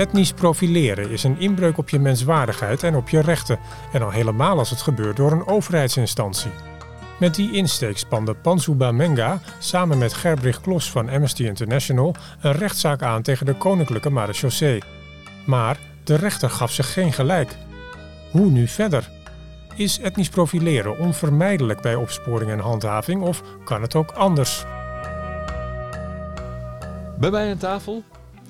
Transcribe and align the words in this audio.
Etnisch 0.00 0.32
profileren 0.32 1.10
is 1.10 1.22
een 1.22 1.38
inbreuk 1.38 1.78
op 1.78 1.88
je 1.88 1.98
menswaardigheid 1.98 2.82
en 2.82 2.96
op 2.96 3.08
je 3.08 3.20
rechten. 3.20 3.58
En 3.92 4.02
al 4.02 4.10
helemaal 4.10 4.58
als 4.58 4.70
het 4.70 4.82
gebeurt 4.82 5.16
door 5.16 5.32
een 5.32 5.46
overheidsinstantie. 5.46 6.50
Met 7.18 7.34
die 7.34 7.52
insteek 7.52 7.98
spande 7.98 8.34
Panzuba 8.34 8.92
Menga 8.92 9.40
samen 9.58 9.98
met 9.98 10.12
Gerbrich 10.12 10.60
Klos 10.60 10.90
van 10.90 11.08
Amnesty 11.08 11.44
International 11.44 12.14
een 12.40 12.52
rechtszaak 12.52 13.02
aan 13.02 13.22
tegen 13.22 13.46
de 13.46 13.54
Koninklijke 13.54 14.10
Marechaussee. 14.10 14.82
Maar 15.46 15.78
de 16.04 16.14
rechter 16.14 16.50
gaf 16.50 16.72
zich 16.72 16.92
geen 16.92 17.12
gelijk. 17.12 17.56
Hoe 18.30 18.50
nu 18.50 18.68
verder? 18.68 19.10
Is 19.76 20.00
etnisch 20.00 20.28
profileren 20.28 20.98
onvermijdelijk 20.98 21.80
bij 21.80 21.94
opsporing 21.94 22.50
en 22.50 22.58
handhaving 22.58 23.22
of 23.22 23.42
kan 23.64 23.82
het 23.82 23.94
ook 23.94 24.10
anders? 24.10 24.64
Bij 27.18 27.30
mij 27.30 27.50
aan 27.50 27.58
tafel 27.58 28.02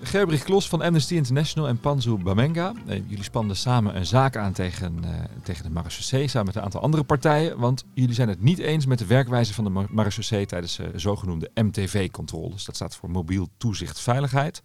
Gerbrich 0.03 0.43
Klos 0.45 0.69
van 0.69 0.83
Amnesty 0.83 1.15
International 1.15 1.69
en 1.69 1.81
Panzu 1.81 2.17
Bamenga. 2.17 2.73
Eh, 2.87 3.09
jullie 3.09 3.25
spanden 3.25 3.57
samen 3.57 3.97
een 3.97 4.07
zaak 4.07 4.37
aan 4.37 4.53
tegen, 4.53 4.97
uh, 5.05 5.11
tegen 5.43 5.65
de 5.65 5.71
marechaussee 5.71 6.29
samen 6.29 6.47
met 6.47 6.57
een 6.57 6.63
aantal 6.63 6.81
andere 6.81 7.03
partijen. 7.03 7.59
Want 7.59 7.85
jullie 7.95 8.15
zijn 8.15 8.29
het 8.29 8.43
niet 8.43 8.59
eens 8.59 8.87
met 8.87 8.99
de 8.99 9.07
werkwijze 9.07 9.55
van 9.55 9.65
de 9.65 9.87
marechaussee 9.91 10.47
tijdens 10.47 10.79
uh, 10.79 10.87
zogenoemde 10.95 11.51
MTV-controles. 11.55 12.65
Dat 12.65 12.75
staat 12.75 12.97
voor 12.97 13.11
mobiel 13.11 13.49
toezicht 13.57 14.01
veiligheid. 14.01 14.63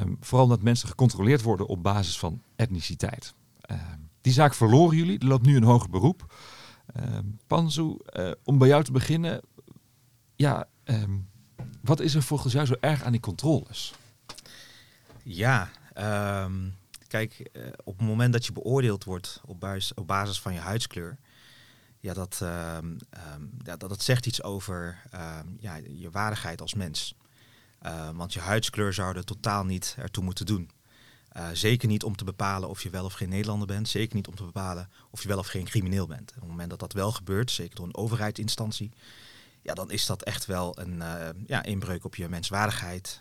Um, 0.00 0.16
vooral 0.20 0.44
omdat 0.44 0.62
mensen 0.62 0.88
gecontroleerd 0.88 1.42
worden 1.42 1.66
op 1.66 1.82
basis 1.82 2.18
van 2.18 2.42
etniciteit. 2.56 3.34
Uh, 3.70 3.76
die 4.20 4.32
zaak 4.32 4.54
verloren 4.54 4.96
jullie. 4.96 5.18
Er 5.18 5.26
loopt 5.26 5.46
nu 5.46 5.56
een 5.56 5.62
hoger 5.62 5.90
beroep. 5.90 6.34
Panzu, 7.46 7.96
om 8.44 8.58
bij 8.58 8.68
jou 8.68 8.84
te 8.84 8.92
beginnen. 8.92 9.40
Ja, 10.36 10.68
wat 11.80 12.00
is 12.00 12.14
er 12.14 12.22
volgens 12.22 12.52
jou 12.52 12.66
zo 12.66 12.74
erg 12.80 13.02
aan 13.02 13.12
die 13.12 13.20
controles? 13.20 13.94
Ja, 15.24 15.70
um, 16.44 16.76
kijk, 17.06 17.50
uh, 17.52 17.66
op 17.84 17.98
het 17.98 18.06
moment 18.06 18.32
dat 18.32 18.46
je 18.46 18.52
beoordeeld 18.52 19.04
wordt 19.04 19.40
op 19.44 19.60
basis, 19.60 19.94
op 19.94 20.06
basis 20.06 20.40
van 20.40 20.52
je 20.52 20.60
huidskleur, 20.60 21.18
ja, 22.00 22.14
dat, 22.14 22.40
um, 22.42 22.98
um, 23.34 23.50
ja, 23.62 23.76
dat, 23.76 24.02
zegt 24.02 24.26
iets 24.26 24.42
over 24.42 25.02
ja, 25.58 25.76
je 25.76 26.10
waardigheid 26.10 26.60
als 26.60 26.74
mens. 26.74 27.14
Uh, 27.82 28.08
want 28.14 28.32
je 28.32 28.40
huidskleur 28.40 28.92
zou 28.92 29.16
er 29.16 29.24
totaal 29.24 29.64
niet 29.64 29.94
ertoe 29.98 30.24
moeten 30.24 30.46
doen. 30.46 30.70
Uh, 31.36 31.46
zeker 31.52 31.88
niet 31.88 32.04
om 32.04 32.16
te 32.16 32.24
bepalen 32.24 32.68
of 32.68 32.82
je 32.82 32.90
wel 32.90 33.04
of 33.04 33.12
geen 33.12 33.28
Nederlander 33.28 33.66
bent. 33.66 33.88
Zeker 33.88 34.16
niet 34.16 34.28
om 34.28 34.34
te 34.34 34.44
bepalen 34.44 34.90
of 35.10 35.22
je 35.22 35.28
wel 35.28 35.38
of 35.38 35.46
geen 35.46 35.64
crimineel 35.64 36.06
bent. 36.06 36.30
Op 36.30 36.40
het 36.40 36.48
moment 36.48 36.70
dat 36.70 36.78
dat 36.78 36.92
wel 36.92 37.12
gebeurt, 37.12 37.50
zeker 37.50 37.74
door 37.74 37.86
een 37.86 37.96
overheidsinstantie, 37.96 38.92
ja, 39.62 39.74
dan 39.74 39.90
is 39.90 40.06
dat 40.06 40.22
echt 40.22 40.46
wel 40.46 40.78
een 40.78 41.02
ja, 41.46 41.62
inbreuk 41.62 42.04
op 42.04 42.14
je 42.14 42.28
menswaardigheid. 42.28 43.20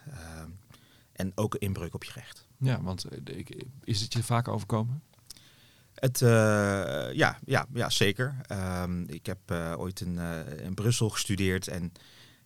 En 1.13 1.31
ook 1.35 1.53
een 1.53 1.59
inbreuk 1.59 1.93
op 1.93 2.03
je 2.03 2.11
recht. 2.13 2.47
Ja, 2.57 2.81
want 2.81 3.03
eh, 3.03 3.45
is 3.83 4.01
het 4.01 4.13
je 4.13 4.23
vaak 4.23 4.47
overkomen? 4.47 5.03
Het, 5.93 6.21
uh, 6.21 6.29
ja, 7.13 7.39
ja, 7.45 7.65
ja, 7.73 7.89
zeker. 7.89 8.35
Um, 8.81 9.09
ik 9.09 9.25
heb 9.25 9.37
uh, 9.51 9.73
ooit 9.77 10.01
in, 10.01 10.15
uh, 10.15 10.65
in 10.65 10.73
Brussel 10.73 11.09
gestudeerd 11.09 11.67
en 11.67 11.91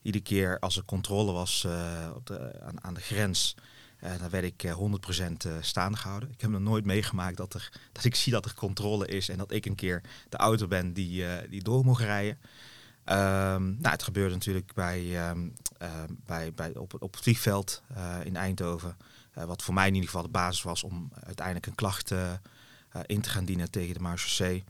iedere 0.01 0.23
keer 0.23 0.59
als 0.59 0.77
er 0.77 0.85
controle 0.85 1.31
was 1.31 1.67
op 2.15 2.25
de, 2.25 2.61
aan, 2.61 2.83
aan, 2.83 2.93
de 2.93 3.01
grens, 3.01 3.55
dan 3.99 4.29
werd 4.29 4.43
ik 4.43 4.73
100% 5.47 5.59
staande 5.61 5.97
gehouden. 5.97 6.31
Ik 6.31 6.41
heb 6.41 6.49
nog 6.49 6.61
nooit 6.61 6.85
meegemaakt 6.85 7.37
dat, 7.37 7.53
er, 7.53 7.71
dat 7.91 8.03
ik 8.03 8.15
zie 8.15 8.31
dat 8.31 8.45
er 8.45 8.53
controle 8.53 9.07
is 9.07 9.29
en 9.29 9.37
dat 9.37 9.51
ik 9.51 9.65
een 9.65 9.75
keer 9.75 10.01
de 10.29 10.37
auto 10.37 10.67
ben 10.67 10.93
die, 10.93 11.25
die 11.49 11.63
door 11.63 11.85
mocht 11.85 12.01
rijden. 12.01 12.37
Um, 13.09 13.77
nou, 13.79 13.89
het 13.89 14.03
gebeurde 14.03 14.33
natuurlijk 14.33 14.73
bij, 14.73 15.29
um, 15.29 15.53
uh, 15.81 15.89
bij, 16.25 16.53
bij, 16.53 16.75
op, 16.75 16.93
op 16.99 17.13
het 17.13 17.23
vliegveld 17.23 17.81
uh, 17.97 18.15
in 18.23 18.35
Eindhoven. 18.35 18.97
Uh, 19.37 19.43
wat 19.43 19.63
voor 19.63 19.73
mij 19.73 19.87
in 19.87 19.93
ieder 19.93 20.09
geval 20.09 20.25
de 20.25 20.31
basis 20.31 20.61
was 20.61 20.83
om 20.83 21.11
uiteindelijk 21.23 21.65
een 21.65 21.75
klacht 21.75 22.13
in 23.05 23.21
te 23.21 23.29
gaan 23.29 23.45
dienen 23.45 23.71
tegen 23.71 23.93
de 23.93 23.99
Marseillais. 23.99 24.63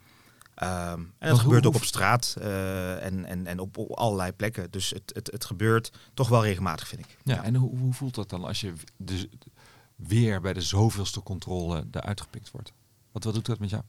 Um, 0.63 1.13
en 1.17 1.29
dat 1.29 1.39
gebeurt 1.39 1.65
ook 1.65 1.75
op 1.75 1.83
straat 1.83 2.35
en, 2.39 3.25
en, 3.25 3.47
en 3.47 3.59
op, 3.59 3.77
op, 3.77 3.91
allerlei 3.91 4.31
plekken. 4.31 4.71
Dus 4.71 4.89
het, 4.89 5.11
het, 5.13 5.31
het 5.31 5.45
gebeurt 5.45 5.91
toch 6.13 6.27
wel 6.27 6.43
regelmatig, 6.43 6.87
vind 6.87 7.01
ik. 7.01 7.17
Ja, 7.23 7.35
ja. 7.35 7.43
en 7.43 7.55
hoe, 7.55 7.77
hoe 7.77 7.93
voelt 7.93 8.15
dat 8.15 8.29
dan 8.29 8.43
als 8.43 8.61
je 8.61 8.73
de, 8.97 9.29
weer 9.95 10.41
bij 10.41 10.53
de 10.53 10.61
zoveelste 10.61 11.23
controle 11.23 11.87
eruit 11.91 12.21
gepikt 12.21 12.51
wordt? 12.51 12.73
Wat, 13.11 13.23
wat 13.23 13.33
doet 13.33 13.45
dat 13.45 13.59
met 13.59 13.69
jou? 13.69 13.83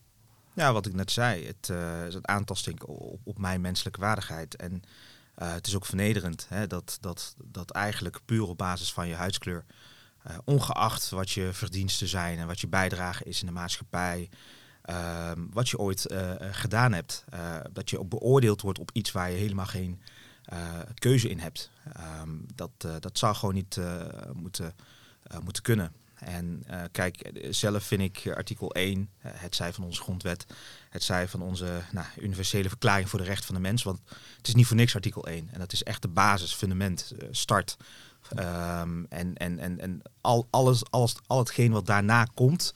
Ja, 0.59 0.73
wat 0.73 0.87
ik 0.87 0.95
net 0.95 1.11
zei, 1.11 1.47
het 1.47 1.69
uh, 1.69 2.07
is 2.07 2.15
een 2.15 2.29
aantasting 2.29 2.83
op, 2.83 3.21
op 3.25 3.39
mijn 3.39 3.61
menselijke 3.61 4.01
waardigheid. 4.01 4.57
En 4.57 4.73
uh, 4.73 5.53
het 5.53 5.67
is 5.67 5.77
ook 5.77 5.87
vernederend 5.87 6.47
hè, 6.49 6.67
dat, 6.67 6.99
dat, 7.01 7.35
dat 7.45 7.71
eigenlijk 7.71 8.21
puur 8.25 8.49
op 8.49 8.59
basis 8.59 8.93
van 8.93 9.09
je 9.09 9.15
huidskleur, 9.15 9.65
uh, 10.27 10.39
ongeacht 10.45 11.09
wat 11.09 11.31
je 11.31 11.53
verdiensten 11.53 12.09
zijn 12.09 12.39
en 12.39 12.47
wat 12.47 12.61
je 12.61 12.69
bijdrage 12.69 13.25
is 13.25 13.41
in 13.41 13.47
de 13.47 13.53
maatschappij, 13.53 14.29
ehm, 14.83 15.47
wat 15.51 15.69
je 15.69 15.79
ooit 15.79 16.07
gedaan 16.51 16.93
hebt, 16.93 17.25
dat 17.73 17.91
je 17.91 17.99
ook 17.99 18.09
beoordeeld 18.09 18.61
wordt 18.61 18.79
op 18.79 18.91
iets 18.93 19.13
waar 19.13 19.31
je 19.31 19.37
helemaal 19.37 19.67
geen 19.67 20.01
keuze 20.95 21.29
in 21.29 21.39
hebt. 21.39 21.71
Um, 22.21 22.47
dat, 22.55 22.71
dat 23.01 23.19
zou 23.19 23.35
gewoon 23.35 23.55
niet 23.55 23.81
moeten, 24.33 24.75
moeten 25.43 25.63
kunnen. 25.63 25.93
En 26.21 26.65
uh, 26.71 26.83
kijk, 26.93 27.31
zelf 27.51 27.85
vind 27.85 28.03
ik 28.03 28.33
artikel 28.37 28.75
1, 28.75 28.99
uh, 28.99 29.33
het 29.35 29.55
zij 29.55 29.73
van 29.73 29.85
onze 29.85 30.03
grondwet, 30.03 30.47
het 30.91 31.03
zij 31.03 31.29
van 31.29 31.43
onze 31.43 31.81
nou, 31.93 32.07
universele 32.21 32.69
verklaring 32.69 33.09
voor 33.09 33.19
de 33.19 33.25
rechten 33.25 33.47
van 33.47 33.55
de 33.55 33.61
mens. 33.61 33.83
Want 33.83 34.01
het 34.37 34.49
is 34.49 34.55
niet 34.55 34.67
voor 34.67 34.77
niks 34.77 34.95
artikel 34.95 35.27
1. 35.27 35.49
En 35.53 35.59
dat 35.59 35.73
is 35.73 35.83
echt 35.83 36.03
de 36.03 36.09
basis, 36.09 36.55
fundament, 36.55 37.13
uh, 37.23 37.29
start. 37.31 37.77
Um, 38.33 39.07
en 39.09 39.37
en, 39.37 39.59
en, 39.59 39.81
en 39.81 40.03
al, 40.21 40.47
alles, 40.51 40.91
alles, 40.91 41.15
al 41.27 41.39
hetgeen 41.39 41.73
wat 41.73 41.87
daarna 41.87 42.25
komt, 42.35 42.75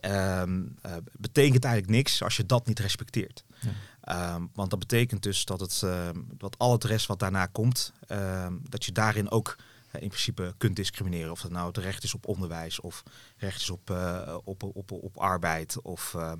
um, 0.00 0.76
betekent 1.12 1.64
eigenlijk 1.64 1.94
niks 1.94 2.22
als 2.22 2.36
je 2.36 2.46
dat 2.46 2.66
niet 2.66 2.78
respecteert. 2.78 3.44
Ja. 3.60 4.34
Um, 4.34 4.50
want 4.54 4.70
dat 4.70 4.78
betekent 4.78 5.22
dus 5.22 5.44
dat, 5.44 5.60
het, 5.60 5.84
dat 6.38 6.58
al 6.58 6.72
het 6.72 6.84
rest 6.84 7.06
wat 7.06 7.18
daarna 7.18 7.46
komt, 7.46 7.92
dat 8.68 8.84
je 8.84 8.92
daarin 8.92 9.30
ook 9.30 9.56
in 9.98 10.08
principe 10.08 10.54
kunt 10.58 10.76
discrimineren. 10.76 11.30
Of 11.30 11.40
dat 11.40 11.50
nou 11.50 11.66
het 11.66 11.76
recht 11.76 12.02
is 12.02 12.14
op 12.14 12.26
onderwijs 12.26 12.80
of 12.80 13.02
recht 13.36 13.60
is 13.60 13.70
op, 13.70 13.90
uh, 13.90 14.36
op, 14.44 14.62
op, 14.62 14.92
op, 14.92 15.16
arbeid 15.16 15.82
of 15.82 16.14
uh, 16.16 16.32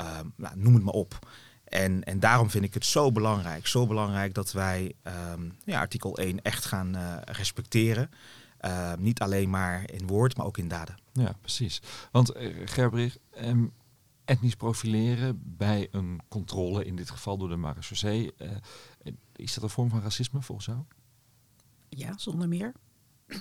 uh, 0.00 0.18
nou, 0.36 0.56
noem 0.56 0.74
het 0.74 0.82
maar 0.82 0.94
op. 0.94 1.18
En, 1.64 2.04
en 2.04 2.20
daarom 2.20 2.50
vind 2.50 2.64
ik 2.64 2.74
het 2.74 2.84
zo 2.84 3.12
belangrijk, 3.12 3.66
zo 3.66 3.86
belangrijk 3.86 4.34
dat 4.34 4.52
wij 4.52 4.94
um, 5.32 5.56
ja, 5.64 5.80
artikel 5.80 6.18
1 6.18 6.42
echt 6.42 6.64
gaan 6.64 6.96
uh, 6.96 7.16
respecteren. 7.24 8.10
Ehm, 8.58 9.02
niet 9.02 9.20
alleen 9.20 9.50
maar 9.50 9.90
in 9.90 10.06
woord, 10.06 10.36
maar 10.36 10.46
ook 10.46 10.58
in 10.58 10.68
daden. 10.68 10.94
Ja, 11.12 11.34
precies. 11.40 11.82
Want 12.12 12.32
Gerbrich, 12.64 13.18
um, 13.44 13.72
etnisch 14.24 14.54
profileren 14.54 15.42
bij 15.44 15.88
een 15.90 16.20
controle, 16.28 16.84
in 16.84 16.96
dit 16.96 17.10
geval 17.10 17.38
door 17.38 17.48
de 17.48 17.56
marechaussee, 17.56 18.34
is 19.36 19.54
dat 19.54 19.62
een 19.62 19.70
vorm 19.70 19.90
van 19.90 20.00
racisme 20.00 20.42
volgens 20.42 20.66
jou? 20.66 20.78
Ja, 21.90 22.18
zonder 22.18 22.48
meer. 22.48 22.72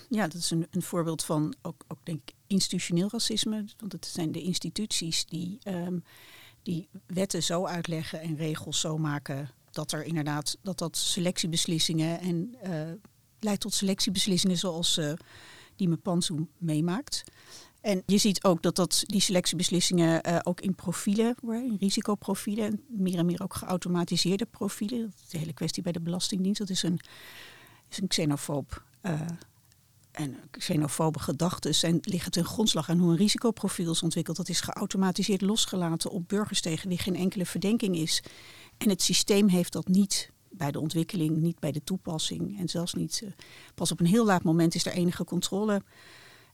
Ja, 0.10 0.28
dat 0.28 0.42
is 0.42 0.52
een, 0.52 0.68
een 0.72 0.82
voorbeeld 0.82 1.24
van 1.24 1.56
ook, 1.62 1.84
ook, 1.88 2.06
denk 2.06 2.22
ik, 2.26 2.36
institutioneel 2.48 3.10
racisme. 3.12 3.66
Want 3.78 3.92
het 3.92 4.06
zijn 4.06 4.32
de 4.32 4.42
instituties 4.42 5.26
die, 5.26 5.58
um, 5.64 6.04
die 6.64 6.88
wetten 7.06 7.44
zo 7.44 7.66
uitleggen 7.66 8.22
en 8.22 8.36
regels 8.36 8.80
zo 8.80 8.98
maken 8.98 9.50
dat 9.72 9.92
er 9.92 10.04
inderdaad 10.04 10.58
dat 10.62 10.78
dat 10.78 10.98
selectiebeslissingen 10.98 12.20
en 12.20 12.56
uh, 12.64 12.92
leidt 13.40 13.62
tot 13.62 13.74
selectiebeslissingen 13.74 14.58
zoals 14.58 14.98
uh, 14.98 15.14
die 15.76 15.90
Mepansu 15.90 16.48
meemaakt. 16.58 17.24
En 17.82 18.04
je 18.06 18.18
ziet 18.18 18.44
ook 18.44 18.62
dat, 18.62 18.76
dat 18.76 19.04
die 19.06 19.22
selectiebeslissingen 19.22 20.30
uh, 20.30 20.40
ook 20.44 20.62
in 20.62 20.76
profielen, 20.76 21.36
in 21.42 21.78
risicoprofielen, 21.80 22.84
meer 22.88 23.18
en 23.18 23.26
meer 23.26 23.44
ook 23.44 23.54
geautomatiseerde 23.54 24.46
profielen. 24.46 25.14
De 25.30 25.38
hele 25.38 25.54
kwestie 25.54 25.84
bij 25.84 25.92
de 25.92 26.02
Belastingdienst. 26.02 26.60
Dat 26.60 26.70
is 26.70 26.84
een 26.84 27.00
is 27.90 28.02
een 28.02 28.08
xenofoob 28.08 28.84
uh, 29.04 29.22
en 30.12 30.36
xenofobe 30.52 31.20
gedachten 31.20 31.76
zijn, 31.76 31.98
liggen 32.02 32.32
ten 32.32 32.46
grondslag 32.46 32.90
aan 32.90 33.00
hoe 33.00 33.12
een 33.12 33.18
risicoprofiel 33.18 33.92
is 33.92 34.04
ontwikkeld. 34.04 34.38
Dat 34.38 34.50
is 34.50 34.62
geautomatiseerd 34.62 35.42
losgelaten 35.42 36.12
op 36.12 36.28
burgers 36.28 36.62
tegen 36.62 36.90
wie 36.90 36.98
geen 36.98 37.16
enkele 37.16 37.46
verdenking 37.46 37.96
is. 37.96 38.24
En 38.78 38.90
het 38.90 39.02
systeem 39.02 39.48
heeft 39.48 39.74
dat 39.74 39.88
niet 39.88 40.32
bij 40.50 40.72
de 40.72 40.80
ontwikkeling, 40.80 41.38
niet 41.38 41.60
bij 41.60 41.72
de 41.72 41.84
toepassing 41.84 42.60
en 42.60 42.70
zelfs 42.70 42.94
niet. 42.94 43.22
Uh, 43.24 43.30
pas 43.76 43.92
op 43.92 44.00
een 44.00 44.06
heel 44.06 44.26
laat 44.26 44.44
moment 44.44 44.76
is 44.76 44.86
er 44.86 44.92
enige 44.92 45.24
controle 45.24 45.82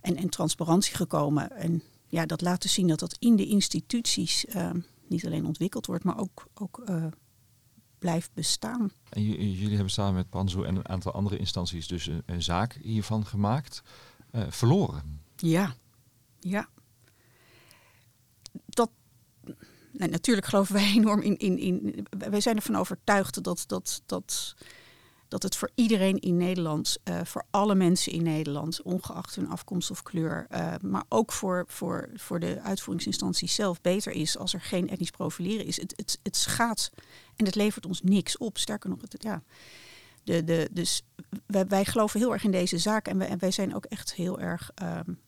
en, 0.01 0.15
en 0.15 0.29
transparantie 0.29 0.95
gekomen. 0.95 1.51
En 1.51 1.83
ja, 2.07 2.25
dat 2.25 2.41
laat 2.41 2.61
dus 2.61 2.73
zien 2.73 2.87
dat 2.87 2.99
dat 2.99 3.15
in 3.19 3.35
de 3.35 3.45
instituties 3.45 4.45
uh, 4.45 4.69
niet 5.07 5.25
alleen 5.25 5.45
ontwikkeld 5.45 5.85
wordt, 5.85 6.03
maar 6.03 6.19
ook, 6.19 6.47
ook 6.53 6.83
blijft 8.05 8.33
bestaan. 8.33 8.91
En 9.09 9.23
jullie 9.23 9.75
hebben 9.75 9.93
samen 9.93 10.13
met 10.13 10.29
Panzo 10.29 10.63
en 10.63 10.75
een 10.75 10.87
aantal 10.87 11.11
andere 11.11 11.37
instanties 11.37 11.87
dus 11.87 12.07
een, 12.07 12.23
een 12.25 12.43
zaak 12.43 12.73
hiervan 12.73 13.25
gemaakt. 13.25 13.81
Uh, 14.31 14.43
verloren. 14.49 15.21
Ja, 15.35 15.75
ja. 16.39 16.67
Dat, 18.65 18.89
nee, 19.91 20.09
natuurlijk 20.09 20.47
geloven 20.47 20.73
wij 20.73 20.91
enorm 20.95 21.21
in, 21.21 21.37
in, 21.37 21.57
in. 21.57 22.05
Wij 22.09 22.41
zijn 22.41 22.55
ervan 22.55 22.75
overtuigd 22.75 23.43
dat, 23.43 23.63
dat, 23.67 24.01
dat 24.05 24.55
dat 25.27 25.43
het 25.43 25.55
voor 25.55 25.69
iedereen 25.75 26.19
in 26.19 26.37
Nederland, 26.37 26.97
uh, 27.03 27.19
voor 27.23 27.45
alle 27.49 27.75
mensen 27.75 28.11
in 28.11 28.23
Nederland, 28.23 28.81
ongeacht 28.81 29.35
hun 29.35 29.49
afkomst 29.49 29.91
of 29.91 30.03
kleur, 30.03 30.47
uh, 30.51 30.73
maar 30.81 31.03
ook 31.09 31.31
voor, 31.31 31.63
voor, 31.67 32.09
voor 32.15 32.39
de 32.39 32.61
uitvoeringsinstantie 32.61 33.47
zelf 33.47 33.81
beter 33.81 34.11
is 34.11 34.37
als 34.37 34.53
er 34.53 34.61
geen 34.61 34.89
etnisch 34.89 35.11
profileren 35.11 35.65
is. 35.65 35.81
Het, 35.81 35.93
het, 35.95 36.19
het 36.23 36.35
schaadt 36.35 36.91
en 37.35 37.45
het 37.45 37.55
levert 37.55 37.85
ons 37.85 38.01
niks 38.01 38.37
op. 38.37 38.57
Sterker 38.57 38.89
nog, 38.89 39.01
het, 39.01 39.23
ja. 39.23 39.43
De, 40.23 40.43
de, 40.43 40.69
dus 40.71 41.01
wij, 41.45 41.67
wij 41.67 41.85
geloven 41.85 42.19
heel 42.19 42.33
erg 42.33 42.43
in 42.43 42.51
deze 42.51 42.77
zaak 42.77 43.07
en 43.07 43.17
wij, 43.17 43.27
en 43.27 43.39
wij 43.39 43.51
zijn 43.51 43.75
ook 43.75 43.85
echt 43.85 44.13
heel 44.13 44.39
erg 44.39 44.71
um, 44.81 45.19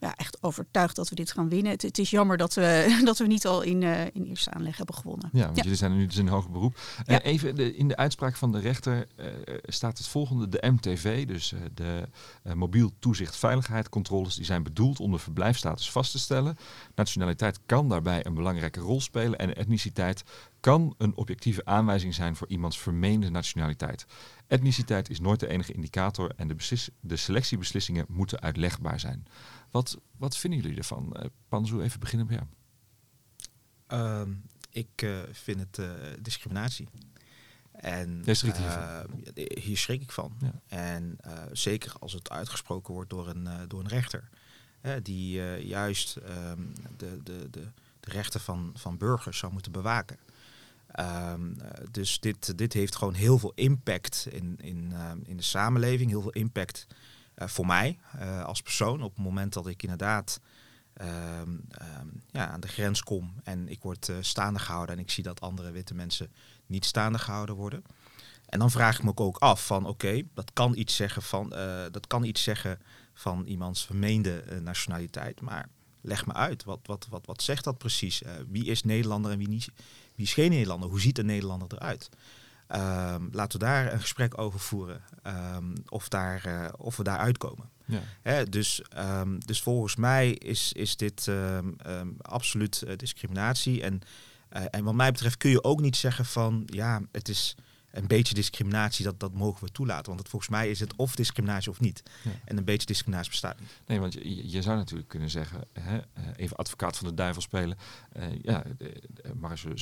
ja, 0.00 0.14
echt 0.16 0.42
overtuigd 0.42 0.96
dat 0.96 1.08
we 1.08 1.14
dit 1.14 1.32
gaan 1.32 1.48
winnen. 1.48 1.72
Het, 1.72 1.82
het, 1.82 1.98
is 1.98 2.10
jammer 2.10 2.36
dat 2.36 2.54
we, 2.54 3.00
dat 3.04 3.18
we 3.18 3.26
niet 3.26 3.46
al 3.46 3.62
in, 3.62 3.82
uh, 3.82 4.04
in 4.04 4.24
eerste 4.24 4.50
aanleg 4.50 4.76
hebben 4.76 4.94
gewonnen. 4.94 5.28
Ja, 5.32 5.44
want 5.44 5.56
jullie 5.56 5.74
zijn 5.74 5.96
nu 5.96 6.06
dus 6.06 6.16
in 6.16 6.28
hoger 6.28 6.50
beroep. 6.50 6.78
Uh, 7.06 7.16
even 7.22 7.54
de, 7.54 7.76
in 7.76 7.88
de 7.88 7.96
uitspraak 7.96 8.36
van 8.36 8.52
de 8.52 8.58
rechter 8.58 9.06
uh, 9.16 9.26
staat 9.64 9.98
het 9.98 10.06
volgende. 10.06 10.48
De 10.48 10.70
MTV, 10.70 11.26
dus 11.26 11.54
de 11.74 12.08
mobiel 12.54 12.92
toezicht 12.98 13.36
veiligheidscontroles, 13.36 14.34
die 14.34 14.44
zijn 14.44 14.62
bedoeld 14.62 15.00
om 15.00 15.10
de 15.10 15.18
verblijfstatus 15.18 15.90
vast 15.90 16.12
te 16.12 16.18
stellen. 16.18 16.56
Nationaliteit 16.94 17.58
kan 17.66 17.88
daarbij 17.88 18.26
een 18.26 18.34
belangrijke 18.34 18.80
rol 18.80 19.00
spelen 19.00 19.38
en 19.38 19.56
etniciteit 19.56 20.22
kan 20.60 20.94
een 20.98 21.16
objectieve 21.16 21.64
aanwijzing 21.64 22.14
zijn 22.14 22.36
voor 22.36 22.48
iemands 22.48 22.78
vermeende 22.78 23.28
nationaliteit. 23.28 24.06
Etniciteit 24.46 25.10
is 25.10 25.20
nooit 25.20 25.40
de 25.40 25.48
enige 25.48 25.72
indicator 25.72 26.32
en 26.36 26.48
de, 26.48 26.88
de 27.00 27.16
selectiebeslissingen 27.16 28.04
moeten 28.08 28.40
uitlegbaar 28.40 29.00
zijn. 29.00 29.26
Wat, 29.70 29.98
wat 30.16 30.36
vinden 30.36 30.60
jullie 30.60 30.76
ervan? 30.76 31.16
Uh, 31.16 31.24
Panzu, 31.48 31.80
even 31.80 32.00
beginnen 32.00 32.26
bij 32.26 32.36
jou. 32.36 32.48
Uh, 33.92 34.34
ik 34.70 35.02
uh, 35.02 35.18
vind 35.32 35.60
het 35.60 35.78
uh, 35.78 35.90
discriminatie. 36.20 36.88
En 37.72 38.22
hier 39.60 39.76
schrik 39.76 40.02
ik 40.02 40.12
van. 40.12 40.36
Ja. 40.40 40.52
En 40.66 41.18
zeker 41.52 41.92
als 41.98 42.12
het 42.12 42.30
uitgesproken 42.30 42.94
wordt 42.94 43.10
door 43.10 43.28
een, 43.28 43.48
door 43.68 43.80
een 43.80 43.88
rechter. 43.88 44.28
die 45.02 45.40
juist 45.66 46.16
um, 46.16 46.72
de, 46.96 47.22
de, 47.22 47.50
de, 47.50 47.72
de 48.00 48.10
rechten 48.10 48.40
van, 48.40 48.70
van 48.74 48.98
burgers 48.98 49.38
zou 49.38 49.52
moeten 49.52 49.72
bewaken. 49.72 50.18
Um, 50.98 51.56
dus 51.90 52.20
dit, 52.20 52.58
dit 52.58 52.72
heeft 52.72 52.96
gewoon 52.96 53.14
heel 53.14 53.38
veel 53.38 53.52
impact 53.54 54.26
in, 54.30 54.56
in, 54.60 54.90
uh, 54.92 55.10
in 55.24 55.36
de 55.36 55.42
samenleving, 55.42 56.10
heel 56.10 56.22
veel 56.22 56.30
impact 56.30 56.86
uh, 57.36 57.48
voor 57.48 57.66
mij 57.66 57.98
uh, 58.16 58.44
als 58.44 58.62
persoon. 58.62 59.02
Op 59.02 59.14
het 59.14 59.24
moment 59.24 59.52
dat 59.52 59.66
ik 59.66 59.82
inderdaad 59.82 60.40
um, 61.00 61.64
ja, 62.30 62.48
aan 62.48 62.60
de 62.60 62.68
grens 62.68 63.02
kom 63.02 63.34
en 63.44 63.68
ik 63.68 63.82
word 63.82 64.12
staande 64.20 64.58
gehouden 64.58 64.94
en 64.96 65.02
ik 65.02 65.10
zie 65.10 65.24
dat 65.24 65.40
andere 65.40 65.70
witte 65.70 65.94
mensen 65.94 66.32
niet 66.66 66.84
staande 66.84 67.18
gehouden 67.18 67.54
worden. 67.54 67.82
En 68.46 68.58
dan 68.58 68.70
vraag 68.70 68.98
ik 68.98 69.04
me 69.04 69.12
ook 69.14 69.38
af 69.38 69.66
van 69.66 69.86
oké, 69.86 70.22
dat 70.34 70.52
kan 70.52 70.76
iets 70.76 70.96
zeggen 70.96 71.22
van 71.22 71.48
dat 71.90 72.06
kan 72.06 72.24
iets 72.24 72.42
zeggen 72.42 72.78
van 73.12 73.44
iemands 73.44 73.86
vermeende 73.86 74.44
nationaliteit, 74.62 75.40
maar 75.40 75.68
leg 76.00 76.26
me 76.26 76.32
uit, 76.32 76.64
wat, 76.64 76.80
wat, 76.82 77.06
wat, 77.10 77.26
wat 77.26 77.42
zegt 77.42 77.64
dat 77.64 77.78
precies? 77.78 78.22
wie 78.48 78.64
is 78.64 78.82
Nederlander 78.82 79.30
en 79.30 79.38
wie 79.38 79.48
niet? 79.48 79.68
Wie 80.20 80.28
is 80.28 80.34
geen 80.34 80.50
Nederlander? 80.50 80.88
Hoe 80.88 81.00
ziet 81.00 81.18
een 81.18 81.26
Nederlander 81.26 81.68
eruit? 81.72 82.08
Um, 82.68 83.28
laten 83.32 83.58
we 83.58 83.64
daar 83.64 83.92
een 83.92 84.00
gesprek 84.00 84.38
over 84.38 84.60
voeren. 84.60 85.02
Um, 85.54 85.74
of, 85.88 86.08
daar, 86.08 86.46
uh, 86.46 86.68
of 86.76 86.96
we 86.96 87.02
daar 87.02 87.18
uitkomen. 87.18 87.68
Ja. 87.84 88.02
Hè, 88.22 88.48
dus, 88.48 88.82
um, 88.96 89.38
dus 89.44 89.62
volgens 89.62 89.96
mij 89.96 90.30
is, 90.30 90.72
is 90.72 90.96
dit 90.96 91.30
absoluut 92.20 92.82
uh, 92.86 92.96
discriminatie. 92.96 93.82
En, 93.82 94.00
uh, 94.52 94.62
en 94.70 94.84
wat 94.84 94.94
mij 94.94 95.12
betreft 95.12 95.36
kun 95.36 95.50
je 95.50 95.64
ook 95.64 95.80
niet 95.80 95.96
zeggen 95.96 96.24
van 96.24 96.62
ja, 96.66 97.02
het 97.12 97.28
is 97.28 97.54
een 97.90 98.06
beetje 98.06 98.34
discriminatie, 98.34 99.04
dat, 99.04 99.20
dat 99.20 99.32
mogen 99.32 99.64
we 99.64 99.72
toelaten. 99.72 100.06
Want 100.06 100.18
het, 100.18 100.28
volgens 100.28 100.50
mij 100.50 100.70
is 100.70 100.80
het 100.80 100.96
of 100.96 101.14
discriminatie 101.14 101.70
of 101.70 101.80
niet. 101.80 102.02
Ja. 102.24 102.30
En 102.44 102.56
een 102.56 102.64
beetje 102.64 102.86
discriminatie 102.86 103.30
bestaat 103.30 103.60
niet. 103.60 103.80
Nee, 103.86 104.00
want 104.00 104.12
je, 104.12 104.50
je 104.50 104.62
zou 104.62 104.76
natuurlijk 104.76 105.08
kunnen 105.08 105.30
zeggen, 105.30 105.60
hè, 105.72 105.98
eh, 105.98 106.24
even 106.36 106.56
advocaat 106.56 106.96
van 106.96 107.08
de 107.08 107.14
duivel 107.14 107.42
spelen. 107.42 107.78
Uh, 108.16 108.24
ja, 108.42 108.64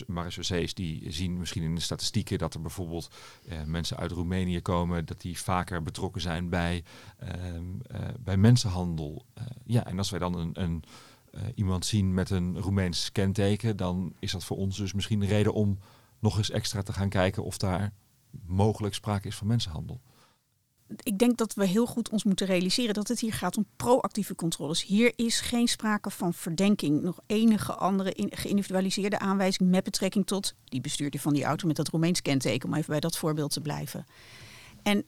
marechaussees 0.07 0.75
die 0.75 1.13
zien 1.13 1.39
misschien 1.39 1.63
in 1.63 1.75
de 1.75 1.81
statistieken 1.81 2.39
dat 2.39 2.55
er 2.55 2.61
bijvoorbeeld 2.61 3.11
uh, 3.49 3.63
mensen 3.65 3.97
uit 3.97 4.11
Roemenië 4.11 4.61
komen, 4.61 5.05
dat 5.05 5.21
die 5.21 5.39
vaker 5.39 5.83
betrokken 5.83 6.21
zijn 6.21 6.49
bij, 6.49 6.85
ehm, 7.19 7.65
bij 8.21 8.37
mensenhandel. 8.37 9.25
ja, 9.65 9.87
en 9.87 9.99
als 9.99 10.11
wij 10.11 10.19
dan 10.19 10.39
een, 10.39 10.63
een 10.63 10.85
iemand 11.55 11.87
zien 11.87 12.15
met 12.15 12.31
een 12.31 12.59
Roemeens 12.61 13.13
kenteken, 13.13 13.77
dan 13.77 14.13
is 14.19 14.33
dat 14.33 14.45
voor 14.45 14.57
ons 14.57 14.77
dus 14.77 14.93
misschien 14.93 15.23
een 15.23 15.29
reden 15.29 15.55
om 15.55 15.79
nog 16.19 16.37
eens 16.37 16.51
extra 16.51 16.83
te 16.83 16.93
gaan 16.93 17.09
kijken 17.09 17.45
of 17.45 17.57
daar 17.57 17.93
mogelijk 18.47 18.95
sprake 18.95 19.29
is 19.29 19.37
van 19.37 19.47
mensenhandel? 19.47 20.01
Ik 21.03 21.19
denk 21.19 21.37
dat 21.37 21.55
we 21.55 21.67
heel 21.67 21.87
goed 21.87 22.09
ons 22.09 22.25
moeten 22.25 22.47
realiseren 22.47 22.95
dat 22.95 23.09
het 23.09 23.21
hier 23.21 23.33
gaat 23.33 23.57
om 23.57 23.67
proactieve 23.77 24.35
controles. 24.35 24.85
Hier 24.85 25.13
is 25.17 25.41
geen 25.41 25.69
sprake 25.69 26.11
van 26.11 26.35
verdenking. 26.35 27.03
Nog 27.03 27.21
enige 27.27 27.75
andere 27.75 28.13
geïndividualiseerde 28.17 29.19
aanwijzing 29.19 29.71
met 29.71 29.85
betrekking 29.85 30.27
tot 30.27 30.55
die 30.65 30.81
bestuurder 30.81 31.21
van 31.21 31.33
die 31.33 31.45
auto 31.45 31.67
met 31.67 31.77
dat 31.77 31.89
Roemeens 31.89 32.23
kenteken, 32.23 32.69
om 32.69 32.75
even 32.75 32.91
bij 32.91 33.01
dat 33.01 33.17
voorbeeld 33.17 33.53
te 33.53 33.61
blijven. 33.61 34.05
En 34.83 35.05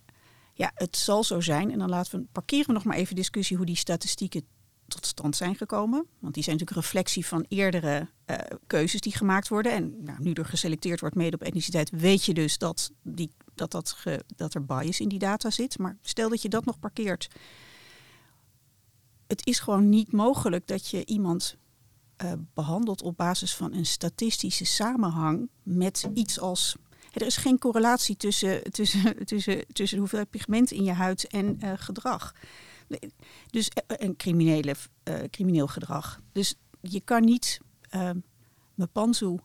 ja, 0.54 0.70
het 0.74 0.96
zal 0.96 1.24
zo 1.24 1.40
zijn, 1.40 1.70
en 1.70 1.78
dan 1.78 1.88
laten 1.88 2.20
we, 2.20 2.26
parkeren 2.32 2.66
we 2.66 2.72
nog 2.72 2.84
maar 2.84 2.96
even 2.96 3.16
discussie 3.16 3.56
hoe 3.56 3.66
die 3.66 3.76
statistieken 3.76 4.46
tot 4.90 5.06
stand 5.06 5.36
zijn 5.36 5.56
gekomen. 5.56 6.06
Want 6.18 6.34
die 6.34 6.42
zijn 6.42 6.56
natuurlijk 6.56 6.70
een 6.70 6.92
reflectie 6.92 7.26
van 7.26 7.44
eerdere 7.48 8.08
uh, 8.26 8.36
keuzes 8.66 9.00
die 9.00 9.16
gemaakt 9.16 9.48
worden. 9.48 9.72
En 9.72 9.94
nou, 10.04 10.22
nu 10.22 10.32
er 10.32 10.44
geselecteerd 10.44 11.00
wordt 11.00 11.14
mede 11.14 11.36
op 11.36 11.42
etniciteit, 11.42 11.90
weet 11.90 12.24
je 12.24 12.34
dus 12.34 12.58
dat, 12.58 12.90
die, 13.02 13.30
dat, 13.54 13.70
dat, 13.70 13.96
dat 14.36 14.54
er 14.54 14.64
bias 14.64 15.00
in 15.00 15.08
die 15.08 15.18
data 15.18 15.50
zit. 15.50 15.78
Maar 15.78 15.98
stel 16.02 16.28
dat 16.28 16.42
je 16.42 16.48
dat 16.48 16.64
nog 16.64 16.78
parkeert. 16.78 17.28
Het 19.26 19.46
is 19.46 19.58
gewoon 19.58 19.88
niet 19.88 20.12
mogelijk 20.12 20.66
dat 20.66 20.88
je 20.88 21.06
iemand 21.06 21.56
uh, 22.24 22.32
behandelt 22.54 23.02
op 23.02 23.16
basis 23.16 23.54
van 23.54 23.74
een 23.74 23.86
statistische 23.86 24.64
samenhang 24.64 25.48
met 25.62 26.08
iets 26.14 26.40
als 26.40 26.76
er 27.12 27.22
is 27.22 27.36
geen 27.36 27.58
correlatie 27.58 28.16
tussen, 28.16 28.62
tussen, 28.62 29.26
tussen, 29.26 29.66
tussen 29.72 29.98
hoeveel 29.98 30.26
pigment 30.26 30.70
in 30.70 30.84
je 30.84 30.92
huid 30.92 31.26
en 31.26 31.58
uh, 31.64 31.72
gedrag. 31.76 32.34
Dus 33.50 33.70
een 33.86 33.96
eh, 33.96 34.16
criminele, 34.16 34.74
uh, 35.04 35.14
crimineel 35.30 35.66
gedrag. 35.66 36.20
Dus 36.32 36.54
je 36.80 37.00
kan 37.00 37.24
niet 37.24 37.60
uh, 37.94 38.10
Mepanzu 38.74 39.36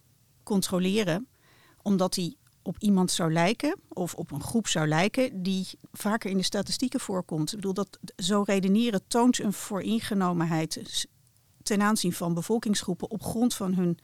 controleren 0.43 1.27
omdat 1.81 2.15
hij 2.15 2.35
op 2.61 2.77
iemand 2.79 3.11
zou 3.11 3.33
lijken 3.33 3.79
of 3.89 4.13
op 4.13 4.31
een 4.31 4.41
groep 4.41 4.67
zou 4.67 4.87
lijken 4.87 5.43
die 5.43 5.67
vaker 5.91 6.29
in 6.29 6.37
de 6.37 6.43
statistieken 6.43 6.99
voorkomt. 6.99 7.49
Ik 7.49 7.55
bedoel, 7.55 7.73
dat 7.73 7.99
zo 8.15 8.41
redeneren 8.41 9.07
toont 9.07 9.39
een 9.39 9.53
vooringenomenheid 9.53 11.07
ten 11.63 11.81
aanzien 11.81 12.13
van 12.13 12.33
bevolkingsgroepen 12.33 13.09
op 13.09 13.23
grond 13.23 13.55
van 13.55 13.73
hun 13.73 13.97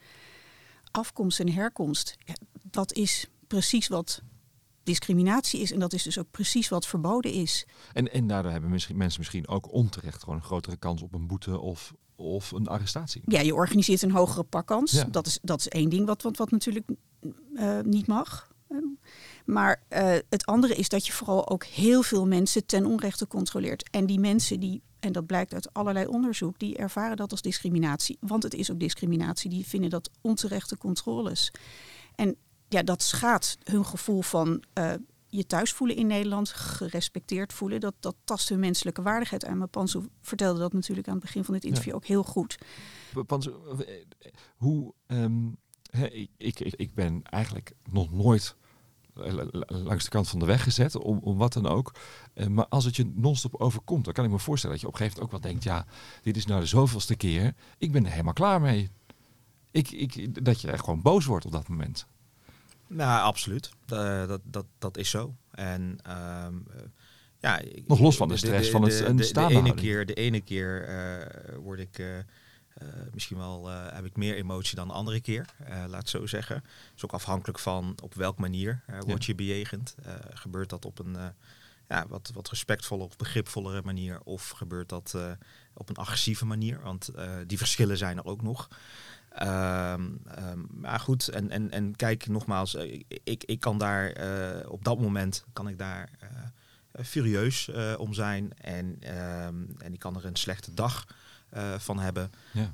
afkomst 0.91 1.39
en 1.39 1.51
herkomst. 1.51 2.15
Dat 2.63 2.93
is 2.93 3.27
precies 3.47 3.87
wat 3.87 4.21
discriminatie 4.83 5.61
is. 5.61 5.71
En 5.71 5.79
dat 5.79 5.93
is 5.93 6.03
dus 6.03 6.19
ook 6.19 6.31
precies 6.31 6.69
wat 6.69 6.87
verboden 6.87 7.31
is. 7.31 7.65
En, 7.93 8.11
en 8.11 8.27
daardoor 8.27 8.51
hebben 8.51 8.69
misschien, 8.69 8.97
mensen 8.97 9.19
misschien 9.19 9.47
ook 9.47 9.71
onterecht 9.73 10.23
gewoon 10.23 10.35
een 10.35 10.45
grotere 10.45 10.77
kans 10.77 11.01
op 11.01 11.13
een 11.13 11.27
boete 11.27 11.59
of, 11.59 11.93
of 12.15 12.51
een 12.51 12.67
arrestatie. 12.67 13.21
Ja, 13.25 13.39
je 13.39 13.55
organiseert 13.55 14.01
een 14.01 14.11
hogere 14.11 14.43
pakkans. 14.43 14.91
Ja. 14.91 15.03
Dat, 15.03 15.27
is, 15.27 15.39
dat 15.41 15.59
is 15.59 15.67
één 15.67 15.89
ding 15.89 16.05
wat, 16.05 16.21
wat, 16.21 16.37
wat 16.37 16.51
natuurlijk 16.51 16.89
uh, 17.53 17.79
niet 17.79 18.07
mag. 18.07 18.49
Maar 19.45 19.83
uh, 19.89 20.15
het 20.29 20.45
andere 20.45 20.75
is 20.75 20.89
dat 20.89 21.05
je 21.05 21.13
vooral 21.13 21.49
ook 21.49 21.63
heel 21.63 22.03
veel 22.03 22.27
mensen 22.27 22.65
ten 22.65 22.85
onrechte 22.85 23.27
controleert. 23.27 23.89
En 23.89 24.05
die 24.05 24.19
mensen 24.19 24.59
die, 24.59 24.81
en 24.99 25.11
dat 25.11 25.25
blijkt 25.25 25.53
uit 25.53 25.73
allerlei 25.73 26.05
onderzoek, 26.05 26.59
die 26.59 26.77
ervaren 26.77 27.17
dat 27.17 27.31
als 27.31 27.41
discriminatie. 27.41 28.17
Want 28.19 28.43
het 28.43 28.53
is 28.53 28.71
ook 28.71 28.79
discriminatie. 28.79 29.49
Die 29.49 29.67
vinden 29.67 29.89
dat 29.89 30.09
onterechte 30.21 30.77
controles. 30.77 31.51
En 32.15 32.35
ja, 32.73 32.83
dat 32.83 33.01
schaadt 33.01 33.57
hun 33.63 33.85
gevoel 33.85 34.21
van 34.21 34.63
uh, 34.79 34.93
je 35.27 35.45
thuis 35.45 35.71
voelen 35.71 35.95
in 35.95 36.07
Nederland, 36.07 36.49
gerespecteerd 36.49 37.53
voelen. 37.53 37.79
Dat, 37.79 37.93
dat 37.99 38.15
tast 38.23 38.49
hun 38.49 38.59
menselijke 38.59 39.01
waardigheid 39.01 39.45
aan. 39.45 39.57
Maar 39.57 39.67
Panzo 39.67 40.05
vertelde 40.21 40.59
dat 40.59 40.73
natuurlijk 40.73 41.07
aan 41.07 41.13
het 41.13 41.23
begin 41.23 41.43
van 41.43 41.53
dit 41.53 41.63
interview 41.63 41.91
ja. 41.91 41.95
ook 41.95 42.05
heel 42.05 42.23
goed. 42.23 42.57
Panzo, 43.25 43.77
hoe, 44.57 44.93
um, 45.07 45.57
he, 45.89 46.05
ik, 46.05 46.29
ik, 46.37 46.59
ik 46.59 46.93
ben 46.93 47.21
eigenlijk 47.23 47.71
nog 47.89 48.11
nooit 48.11 48.55
langs 49.65 50.03
de 50.03 50.09
kant 50.09 50.29
van 50.29 50.39
de 50.39 50.45
weg 50.45 50.63
gezet, 50.63 50.95
om, 50.95 51.17
om 51.17 51.37
wat 51.37 51.53
dan 51.53 51.67
ook. 51.67 51.95
Uh, 52.33 52.47
maar 52.47 52.67
als 52.67 52.85
het 52.85 52.95
je 52.95 53.11
non-stop 53.15 53.55
overkomt, 53.55 54.05
dan 54.05 54.13
kan 54.13 54.25
ik 54.25 54.31
me 54.31 54.39
voorstellen 54.39 54.75
dat 54.75 54.85
je 54.85 54.91
op 54.91 54.93
een 54.93 54.99
gegeven 54.99 55.21
moment 55.21 55.35
ook 55.35 55.43
wel 55.43 55.51
denkt, 55.51 55.85
ja, 55.85 55.85
dit 56.21 56.37
is 56.37 56.45
nou 56.45 56.61
de 56.61 56.67
zoveelste 56.67 57.15
keer, 57.15 57.55
ik 57.77 57.91
ben 57.91 58.05
er 58.05 58.11
helemaal 58.11 58.33
klaar 58.33 58.61
mee. 58.61 58.89
Ik, 59.71 59.91
ik, 59.91 60.45
dat 60.45 60.61
je 60.61 60.71
echt 60.71 60.83
gewoon 60.83 61.01
boos 61.01 61.25
wordt 61.25 61.45
op 61.45 61.51
dat 61.51 61.67
moment. 61.67 62.07
Nou, 62.91 63.21
absoluut. 63.21 63.69
Uh, 63.93 64.27
dat, 64.27 64.41
dat, 64.43 64.65
dat 64.77 64.97
is 64.97 65.09
zo. 65.09 65.35
En 65.51 65.81
um, 66.45 66.65
uh, 66.75 66.81
ja, 67.39 67.61
nog 67.87 67.99
los 67.99 68.17
van 68.17 68.27
de 68.27 68.37
stress 68.37 68.57
de, 68.57 68.65
de, 68.65 68.71
van 68.71 68.83
het 68.83 69.17
de, 69.17 69.33
de, 69.33 69.47
de 69.47 69.55
ene 69.55 69.73
keer, 69.73 70.05
de 70.05 70.13
ene 70.13 70.41
keer 70.41 70.89
uh, 70.89 71.55
word 71.57 71.79
ik 71.79 72.25
misschien 73.13 73.37
wel 73.37 73.67
heb 73.69 74.05
ik 74.05 74.17
meer 74.17 74.35
emotie 74.35 74.75
dan 74.75 74.87
de 74.87 74.93
andere 74.93 75.21
keer, 75.21 75.45
laat 75.87 75.99
het 75.99 76.09
zo 76.09 76.25
zeggen. 76.25 76.55
Het 76.55 76.93
is 76.95 77.03
ook 77.03 77.13
afhankelijk 77.13 77.59
van 77.59 77.95
op 78.03 78.13
welke 78.13 78.41
manier 78.41 78.83
word 79.05 79.25
je 79.25 79.35
bejegend. 79.35 79.95
gebeurt 80.33 80.69
dat 80.69 80.85
op 80.85 80.99
een 80.99 81.17
ja, 81.87 82.05
wat, 82.07 82.31
wat 82.33 82.49
respectvolle 82.49 83.03
of 83.03 83.15
begripvollere 83.15 83.81
manier? 83.83 84.21
Of 84.23 84.49
gebeurt 84.49 84.89
dat 84.89 85.17
op 85.73 85.89
een 85.89 85.95
agressieve 85.95 86.45
manier? 86.45 86.81
Want 86.81 87.09
die 87.47 87.57
verschillen 87.57 87.97
zijn 87.97 88.17
er 88.17 88.25
ook 88.25 88.41
nog. 88.41 88.69
Ehm, 89.31 90.09
ehm, 90.27 90.59
maar 90.69 90.99
goed, 90.99 91.27
en, 91.27 91.49
en, 91.49 91.71
en 91.71 91.95
kijk 91.95 92.27
nogmaals, 92.27 92.75
eh, 92.75 93.01
ik, 93.23 93.43
ik 93.43 93.59
kan 93.59 93.77
daar 93.77 94.11
eh, 94.11 94.71
op 94.71 94.83
dat 94.83 94.99
moment 94.99 95.45
kan 95.53 95.67
ik 95.67 95.77
daar 95.77 96.09
uh, 96.23 97.05
furieus 97.05 97.69
om 97.97 98.13
zijn. 98.13 98.53
En, 98.57 98.97
ehm, 98.99 99.55
en 99.77 99.93
ik 99.93 99.99
kan 99.99 100.15
er 100.15 100.25
een 100.25 100.35
slechte 100.35 100.73
dag 100.73 101.07
van 101.77 101.99
hebben. 101.99 102.31
Ja. 102.53 102.71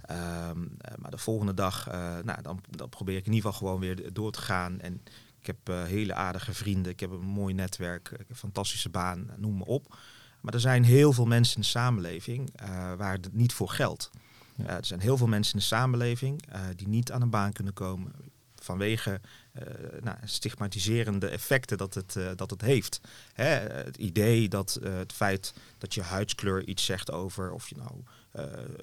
maar 0.98 1.12
de 1.12 1.18
volgende 1.18 1.54
dag, 1.54 1.86
nou, 2.24 2.42
dan, 2.42 2.62
dan 2.70 2.90
probeer 2.90 3.18
ik 3.18 3.26
in 3.26 3.34
ieder 3.34 3.52
geval 3.52 3.68
gewoon 3.68 3.82
weer 3.82 4.14
door 4.14 4.32
te 4.32 4.42
gaan. 4.42 4.80
En 4.80 5.02
ik 5.40 5.46
heb 5.46 5.58
hele 5.68 6.14
aardige 6.14 6.54
vrienden, 6.54 6.92
ik 6.92 7.00
heb 7.00 7.12
een 7.12 7.20
mooi 7.20 7.54
netwerk, 7.54 8.12
een 8.28 8.36
fantastische 8.36 8.90
baan, 8.90 9.30
noem 9.38 9.58
maar 9.58 9.68
op. 9.68 9.98
Maar 10.42 10.54
er 10.54 10.60
zijn 10.60 10.84
heel 10.84 11.14
veel 11.14 11.26
mensen 11.26 11.56
in 11.56 11.62
de 11.62 11.68
samenleving 11.68 12.54
waar 12.98 13.14
het 13.14 13.34
niet 13.34 13.54
voor 13.54 13.70
geldt. 13.70 14.12
Ja. 14.58 14.78
er 14.78 14.86
zijn 14.86 15.00
heel 15.00 15.18
veel 15.18 15.28
mensen 15.28 15.54
in 15.54 15.60
de 15.60 15.66
samenleving 15.66 16.44
uh, 16.54 16.62
die 16.76 16.88
niet 16.88 17.12
aan 17.12 17.22
een 17.22 17.30
baan 17.30 17.54
kunnen 17.54 17.74
komen 17.74 18.12
vanwege 18.56 19.22
uh, 19.54 19.64
nou, 20.02 20.18
stigmatiserende 20.24 21.28
effecten 21.28 21.78
dat 21.78 21.94
het, 21.94 22.18
dat 22.36 22.50
het 22.50 22.62
heeft. 22.62 23.02
Hè, 23.34 23.46
het 23.46 23.98
idee 23.98 24.50
dat 24.50 24.80
het 24.84 25.14
feit 25.14 25.54
dat 25.78 25.94
je 25.94 26.02
huidskleur 26.02 26.66
iets 26.66 26.86
zegt 26.86 27.12
over 27.12 27.52
of 27.52 27.70
je 27.70 27.76
nou 27.76 28.04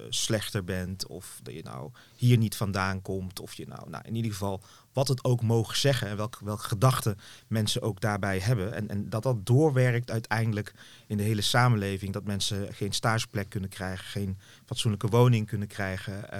slechter 0.09 0.63
bent, 0.63 1.07
of 1.07 1.39
dat 1.43 1.53
je 1.53 1.63
nou 1.63 1.91
hier 2.15 2.37
niet 2.37 2.55
vandaan 2.55 3.01
komt, 3.01 3.39
of 3.39 3.53
je 3.53 3.67
nou, 3.67 3.89
nou 3.89 4.03
in 4.07 4.15
ieder 4.15 4.31
geval 4.31 4.61
wat 4.95 5.07
het 5.07 5.23
ook 5.23 5.41
mogen 5.41 5.77
zeggen 5.77 6.07
en 6.07 6.17
welke, 6.17 6.45
welke 6.45 6.63
gedachten 6.63 7.17
mensen 7.47 7.81
ook 7.81 8.01
daarbij 8.01 8.39
hebben. 8.39 8.73
En, 8.73 8.87
en 8.87 9.09
dat 9.09 9.23
dat 9.23 9.45
doorwerkt 9.45 10.11
uiteindelijk 10.11 10.73
in 11.07 11.17
de 11.17 11.23
hele 11.23 11.41
samenleving. 11.41 12.13
Dat 12.13 12.23
mensen 12.23 12.73
geen 12.73 12.91
stageplek 12.91 13.49
kunnen 13.49 13.69
krijgen, 13.69 14.05
geen 14.05 14.37
fatsoenlijke 14.65 15.07
woning 15.07 15.47
kunnen 15.47 15.67
krijgen, 15.67 16.13
uh, 16.33 16.39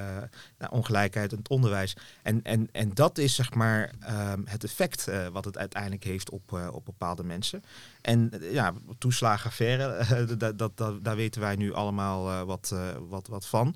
nou, 0.58 0.72
ongelijkheid 0.72 1.32
in 1.32 1.38
het 1.38 1.50
onderwijs. 1.50 1.96
En, 2.24 2.42
en, 2.44 2.70
en 2.72 2.94
dat 2.94 3.18
is 3.18 3.36
zeg 3.36 3.54
maar 3.54 3.92
um, 4.10 4.44
het 4.46 4.64
effect 4.64 5.08
uh, 5.08 5.28
wat 5.28 5.46
het 5.46 5.58
uiteindelijk 5.58 6.04
heeft 6.04 6.30
op, 6.30 6.52
uh, 6.52 6.68
op 6.72 6.86
bepaalde 6.86 7.24
mensen. 7.24 7.64
En 8.02 8.32
ja, 8.52 8.74
toeslagenaffaire, 8.98 10.36
dat, 10.36 10.58
dat, 10.58 10.78
dat, 10.78 11.04
daar 11.04 11.16
weten 11.16 11.42
wij 11.42 11.56
nu 11.56 11.74
allemaal 11.74 12.46
wat, 12.46 12.76
wat, 13.10 13.28
wat 13.28 13.46
van. 13.46 13.76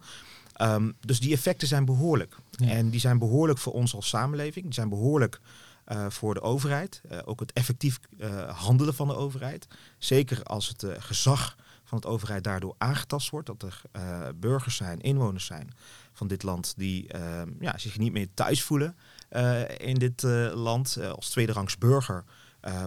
Um, 0.61 0.95
dus 0.99 1.19
die 1.19 1.33
effecten 1.33 1.67
zijn 1.67 1.85
behoorlijk. 1.85 2.35
En 2.57 2.89
die 2.89 2.99
zijn 2.99 3.19
behoorlijk 3.19 3.59
voor 3.59 3.73
ons 3.73 3.95
als 3.95 4.09
samenleving. 4.09 4.65
Die 4.65 4.73
zijn 4.73 4.89
behoorlijk 4.89 5.39
uh, 5.87 6.09
voor 6.09 6.33
de 6.33 6.41
overheid. 6.41 7.01
Uh, 7.11 7.17
ook 7.25 7.39
het 7.39 7.53
effectief 7.53 7.99
uh, 8.17 8.59
handelen 8.59 8.93
van 8.93 9.07
de 9.07 9.15
overheid. 9.15 9.67
Zeker 9.97 10.43
als 10.43 10.67
het 10.67 10.85
gezag 10.99 11.55
van 11.83 11.97
het 11.97 12.07
overheid 12.07 12.43
daardoor 12.43 12.75
aangetast 12.77 13.29
wordt. 13.29 13.47
Dat 13.47 13.63
er 13.63 13.81
burgers 14.35 14.75
zijn, 14.75 15.01
inwoners 15.01 15.45
zijn 15.45 15.71
van 16.13 16.27
dit 16.27 16.43
land 16.43 16.73
die 16.77 17.07
ehm, 17.07 17.49
ja, 17.59 17.77
zich 17.77 17.97
niet 17.97 18.11
meer 18.11 18.27
thuis 18.33 18.63
voelen 18.63 18.95
in 19.77 19.95
dit 19.95 20.21
land. 20.53 20.97
als 21.15 21.29
tweederangs 21.29 21.77
burger 21.77 22.23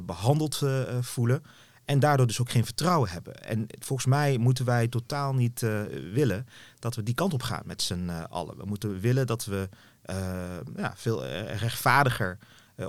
behandeld 0.05 0.63
voelen. 1.01 1.43
En 1.93 2.01
daardoor 2.01 2.27
dus 2.27 2.41
ook 2.41 2.51
geen 2.51 2.65
vertrouwen 2.65 3.11
hebben. 3.11 3.45
En 3.45 3.67
volgens 3.79 4.09
mij 4.09 4.39
moeten 4.39 4.65
wij 4.65 4.89
totaal 4.89 5.35
niet 5.35 5.63
uh, 5.63 5.83
willen 6.13 6.47
dat 6.79 6.95
we 6.95 7.03
die 7.03 7.15
kant 7.15 7.33
op 7.33 7.43
gaan 7.43 7.63
met 7.65 7.83
z'n 7.83 8.07
uh, 8.09 8.25
allen. 8.29 8.57
We 8.57 8.65
moeten 8.65 9.01
willen 9.01 9.27
dat 9.27 9.45
we 9.45 9.69
uh, 10.11 10.17
ja, 10.77 10.93
veel 10.97 11.27
rechtvaardiger 11.27 12.39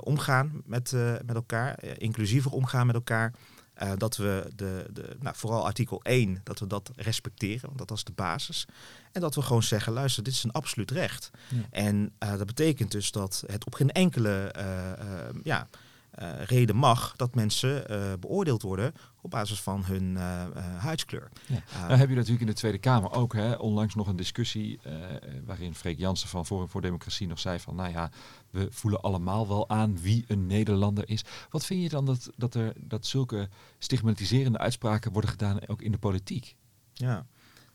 omgaan 0.00 0.62
met, 0.64 0.92
met 1.26 1.34
elkaar, 1.34 1.84
inclusiever 1.98 2.50
omgaan 2.50 2.86
met 2.86 2.94
elkaar. 2.94 3.32
dat 3.96 4.16
we 4.16 4.52
de, 4.54 4.86
de 4.92 5.16
nou, 5.20 5.36
vooral 5.36 5.64
artikel 5.64 6.02
1, 6.02 6.40
dat 6.44 6.58
we 6.58 6.66
dat 6.66 6.90
respecteren, 6.96 7.66
want 7.66 7.78
dat 7.78 7.90
is 7.90 8.04
de 8.04 8.12
basis. 8.12 8.66
En 9.12 9.20
dat 9.20 9.34
we 9.34 9.42
gewoon 9.42 9.62
zeggen, 9.62 9.92
luister, 9.92 10.22
dit 10.22 10.32
is 10.32 10.44
een 10.44 10.52
absoluut 10.52 10.90
recht. 10.90 11.30
Ja. 11.48 11.56
En 11.70 12.12
dat 12.18 12.46
betekent 12.46 12.90
dus 12.90 13.10
dat 13.10 13.44
het 13.46 13.64
op 13.66 13.74
geen 13.74 13.92
enkele 13.92 14.54
ja, 15.42 15.68
reden 16.44 16.76
mag 16.76 17.16
dat 17.16 17.34
mensen 17.34 17.90
uh, 17.90 18.12
beoordeeld 18.20 18.62
worden 18.62 18.92
op 19.20 19.30
basis 19.30 19.60
van 19.60 19.84
hun 19.84 20.02
uh, 20.02 20.46
huidskleur. 20.76 21.28
Ja. 21.46 21.62
nou 21.86 21.98
heb 21.98 22.08
je 22.08 22.14
natuurlijk 22.14 22.40
in 22.40 22.46
de 22.46 22.52
Tweede 22.52 22.78
Kamer 22.78 23.12
ook 23.12 23.32
hè, 23.32 23.54
onlangs 23.54 23.94
nog 23.94 24.06
een 24.06 24.16
discussie 24.16 24.80
waarin 25.44 25.74
Freek 25.74 25.98
Jansen 25.98 26.28
van 26.28 26.46
Forum 26.46 26.68
voor 26.68 26.80
Democratie 26.80 27.26
nog 27.26 27.38
zei 27.38 27.58
van 27.60 27.74
nou 27.74 27.90
ja, 27.90 28.10
we 28.50 28.66
voelen 28.70 29.00
allemaal 29.00 29.48
wel 29.48 29.68
aan 29.68 30.00
wie 30.00 30.24
een 30.28 30.46
Nederlander 30.46 31.08
is. 31.08 31.24
Wat 31.50 31.64
vind 31.64 31.82
je 31.82 31.88
dan 31.88 32.06
dat, 32.06 32.30
dat 32.36 32.54
er 32.54 32.72
dat 32.80 33.06
zulke 33.06 33.48
stigmatiserende 33.78 34.58
uitspraken 34.58 35.12
worden 35.12 35.30
gedaan 35.30 35.68
ook 35.68 35.82
in 35.82 35.92
de 35.92 35.98
politiek? 35.98 36.56
Ja, 36.92 37.26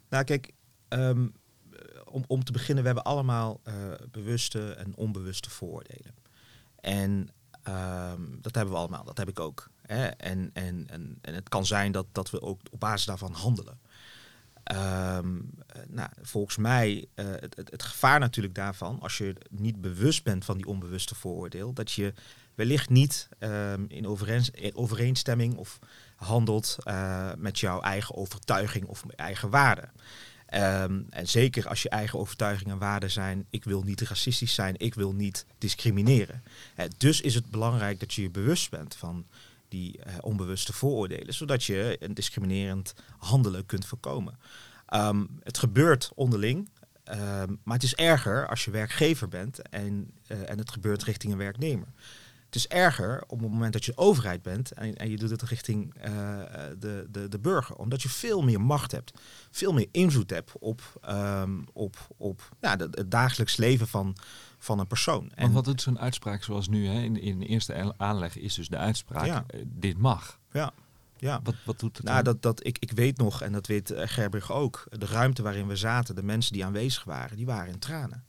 nou 0.10 0.24
kijk, 0.24 0.54
um, 0.90 1.34
om, 2.06 2.24
om 2.28 2.44
te 2.44 2.52
beginnen, 2.52 2.84
we 2.84 2.90
hebben 2.90 3.12
allemaal 3.12 3.62
bewuste 4.12 4.74
en 4.74 4.96
onbewuste 4.96 5.50
vooroordelen. 5.50 6.14
En 6.82 7.30
Um, 7.68 8.38
dat 8.42 8.56
hebben 8.56 8.74
we 8.74 8.80
allemaal, 8.80 9.04
dat 9.04 9.18
heb 9.18 9.30
ik 9.30 9.40
ook. 9.40 9.70
Hè? 9.82 10.06
En, 10.06 10.50
en, 10.54 10.88
en, 10.88 11.18
en 11.22 11.34
het 11.34 11.50
kan 11.50 11.66
zijn 11.66 11.92
dat, 11.92 12.06
dat 12.12 12.30
we 12.30 12.42
ook 12.42 12.62
op 12.72 12.80
basis 12.80 13.06
daarvan 13.06 13.34
handelen. 13.34 13.80
Um, 14.72 15.50
nou, 15.88 16.10
volgens 16.22 16.58
mij, 16.58 17.06
uh, 17.16 17.26
het, 17.26 17.56
het, 17.56 17.84
gevaar 17.84 18.20
natuurlijk 18.20 18.56
daarvan, 18.56 19.00
als 19.02 19.18
je 19.18 19.36
niet 19.50 19.82
bewust 19.82 20.24
bent 20.24 20.46
van 20.46 20.58
die 20.58 20.66
onbewuste 20.66 21.16
vooroordeel, 21.16 21.74
dat 21.74 21.92
je 21.92 22.14
wellicht 22.56 22.90
niet 22.90 23.30
um, 23.40 23.86
in 23.88 24.08
overeenstemming 24.74 25.58
of 25.58 25.80
handelt 26.16 26.78
uh, 26.84 27.32
met 27.38 27.60
jouw 27.60 27.82
eigen 27.82 28.16
overtuiging 28.16 28.86
of 28.86 29.04
eigen 29.16 29.50
waarden. 29.50 29.92
Um, 30.54 31.06
en 31.10 31.28
zeker 31.28 31.68
als 31.68 31.82
je 31.82 31.90
eigen 31.90 32.20
overtuigingen 32.20 32.74
en 32.74 32.80
waarden 32.80 33.12
zijn, 33.12 33.46
ik 33.50 33.64
wil 33.64 33.84
niet 33.84 34.02
racistisch 34.02 34.54
zijn, 34.54 34.76
ik 34.78 34.94
wil 34.94 35.14
niet 35.14 35.46
discrimineren. 35.58 36.44
Dus 36.98 37.22
is 37.22 37.36
het 37.36 37.52
belangrijk 37.52 38.00
dat 38.00 38.14
je 38.14 38.22
je 38.22 38.30
bewust 38.30 38.70
bent 38.70 38.96
van 38.96 39.26
die 39.68 39.98
uh, 39.98 40.14
onbewuste 40.22 40.74
vooroordelen, 40.74 41.34
zodat 41.34 41.64
je 41.64 41.98
een 42.00 42.14
discriminerend 42.14 42.94
handelen 43.18 43.66
kunt 43.66 43.86
voorkomen. 43.86 44.40
Um, 44.94 45.40
het 45.44 45.58
gebeurt 45.58 46.12
onderling, 46.16 46.70
um, 47.12 47.60
maar 47.64 47.76
het 47.76 47.84
is 47.84 47.96
erger 47.96 48.48
als 48.48 48.66
je 48.66 48.72
werkgever 48.72 49.28
bent 49.28 49.70
en, 49.70 50.12
uh, 50.28 50.50
en 50.50 50.58
het 50.58 50.72
gebeurt 50.72 51.04
richting 51.04 51.32
een 51.32 51.38
werknemer. 51.38 51.88
Het 52.50 52.58
is 52.58 52.68
erger 52.68 53.24
op 53.28 53.40
het 53.40 53.52
moment 53.52 53.74
dat 53.74 53.86
je 53.86 53.98
overheid 53.98 54.42
bent 54.42 54.72
en, 54.72 54.96
en 54.96 55.10
je 55.10 55.18
doet 55.18 55.30
het 55.30 55.42
richting 55.42 55.96
uh, 55.98 56.04
de, 56.80 57.08
de, 57.12 57.28
de 57.28 57.40
burger. 57.40 57.76
Omdat 57.76 58.02
je 58.02 58.10
veel 58.10 58.42
meer 58.42 58.62
macht 58.62 58.92
hebt, 58.92 59.12
veel 59.52 59.74
meer 59.74 59.88
invloed 59.92 60.30
hebt 60.30 60.52
op, 60.60 60.82
um, 61.10 61.66
op, 61.74 61.98
op 62.18 62.50
ja, 62.62 62.76
de, 62.76 62.88
het 62.92 63.12
dagelijks 63.12 63.58
leven 63.58 63.88
van, 63.88 64.16
van 64.58 64.80
een 64.80 64.88
persoon. 64.88 65.32
En 65.36 65.52
wat 65.52 65.66
doet 65.66 65.82
zo'n 65.82 66.00
uitspraak 66.00 66.44
zoals 66.44 66.68
nu 66.68 66.88
hè, 66.88 67.02
in, 67.02 67.22
in 67.22 67.40
de 67.40 67.46
eerste 67.46 67.94
aanleg 67.98 68.38
is 68.38 68.54
dus 68.54 68.68
de 68.68 68.78
uitspraak, 68.78 69.26
ja. 69.26 69.46
uh, 69.56 69.62
dit 69.66 69.98
mag. 69.98 70.40
Ja. 70.52 70.72
Ja. 71.18 71.40
Wat, 71.44 71.56
wat 71.66 71.80
doet 71.80 71.98
het 71.98 72.06
nou, 72.06 72.24
dat, 72.24 72.42
dat, 72.42 72.66
ik, 72.66 72.78
ik 72.80 72.92
weet 72.92 73.18
nog, 73.18 73.42
en 73.42 73.52
dat 73.52 73.68
weet 73.68 73.94
Gerbrug 73.96 74.52
ook, 74.52 74.88
de 74.90 75.06
ruimte 75.06 75.42
waarin 75.42 75.68
we 75.68 75.76
zaten, 75.76 76.16
de 76.16 76.24
mensen 76.24 76.54
die 76.54 76.66
aanwezig 76.66 77.04
waren, 77.04 77.38
die 77.38 77.46
waren 77.46 77.74
in 77.74 77.80
tranen. 77.80 78.24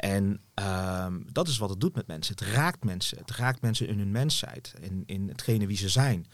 En 0.00 0.40
um, 0.54 1.26
dat 1.32 1.48
is 1.48 1.58
wat 1.58 1.70
het 1.70 1.80
doet 1.80 1.94
met 1.94 2.06
mensen. 2.06 2.34
Het 2.34 2.44
raakt 2.46 2.84
mensen. 2.84 3.18
Het 3.18 3.30
raakt 3.30 3.60
mensen 3.60 3.88
in 3.88 3.98
hun 3.98 4.10
mensheid, 4.10 4.74
in, 4.80 5.02
in 5.06 5.28
hetgene 5.28 5.66
wie 5.66 5.76
ze 5.76 5.88
zijn. 5.88 6.26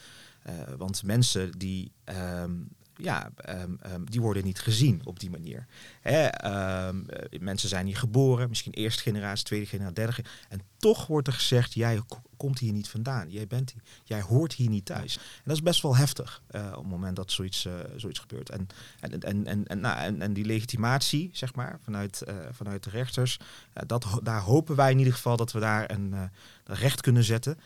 Uh, 0.49 0.53
want 0.77 1.03
mensen 1.03 1.59
die 1.59 1.93
um, 2.41 2.69
ja, 2.97 3.31
um, 3.49 4.05
die 4.05 4.21
worden 4.21 4.45
niet 4.45 4.61
gezien 4.61 5.01
op 5.05 5.21
die 5.21 5.31
manier. 5.31 5.67
Hè, 6.01 6.47
um, 6.89 7.07
mensen 7.41 7.69
zijn 7.69 7.87
hier 7.87 7.97
geboren, 7.97 8.49
misschien 8.49 8.73
eerste 8.73 9.03
generatie, 9.03 9.45
tweede 9.45 9.67
generatie, 9.67 9.95
derde 9.95 10.13
generatie. 10.13 10.47
En 10.49 10.61
toch 10.77 11.07
wordt 11.07 11.27
er 11.27 11.33
gezegd, 11.33 11.75
jij 11.75 12.03
komt 12.47 12.59
hier 12.59 12.73
niet 12.73 12.89
vandaan. 12.89 13.31
Jij, 13.31 13.47
bent 13.47 13.71
hier, 13.71 13.83
jij 14.05 14.21
hoort 14.21 14.53
hier 14.53 14.69
niet 14.69 14.85
thuis. 14.85 15.17
En 15.17 15.43
dat 15.45 15.57
is 15.57 15.63
best 15.63 15.83
wel 15.83 15.97
heftig 15.97 16.43
uh, 16.51 16.67
op 16.67 16.83
het 16.83 16.87
moment 16.87 17.17
dat 17.17 17.33
zoiets, 17.33 17.65
uh, 17.67 17.75
zoiets 17.97 18.19
gebeurt. 18.19 18.51
En, 18.51 18.67
en, 19.01 19.21
en, 19.21 19.47
en, 19.47 19.67
en, 19.67 19.81
nou, 19.81 19.99
en, 19.99 20.23
en 20.23 20.33
die 20.33 20.45
legitimatie, 20.45 21.31
zeg 21.33 21.55
maar, 21.55 21.79
vanuit, 21.83 22.23
uh, 22.29 22.35
vanuit 22.51 22.85
de 22.85 22.91
rechters, 22.91 23.39
dat, 23.87 24.21
daar 24.23 24.41
hopen 24.41 24.77
wij 24.77 24.91
in 24.91 24.99
ieder 24.99 25.13
geval 25.13 25.37
dat 25.37 25.53
we 25.53 25.61
daar 25.61 25.91
een 25.91 26.31
recht 26.65 27.01
kunnen 27.01 27.25
zetten 27.25 27.59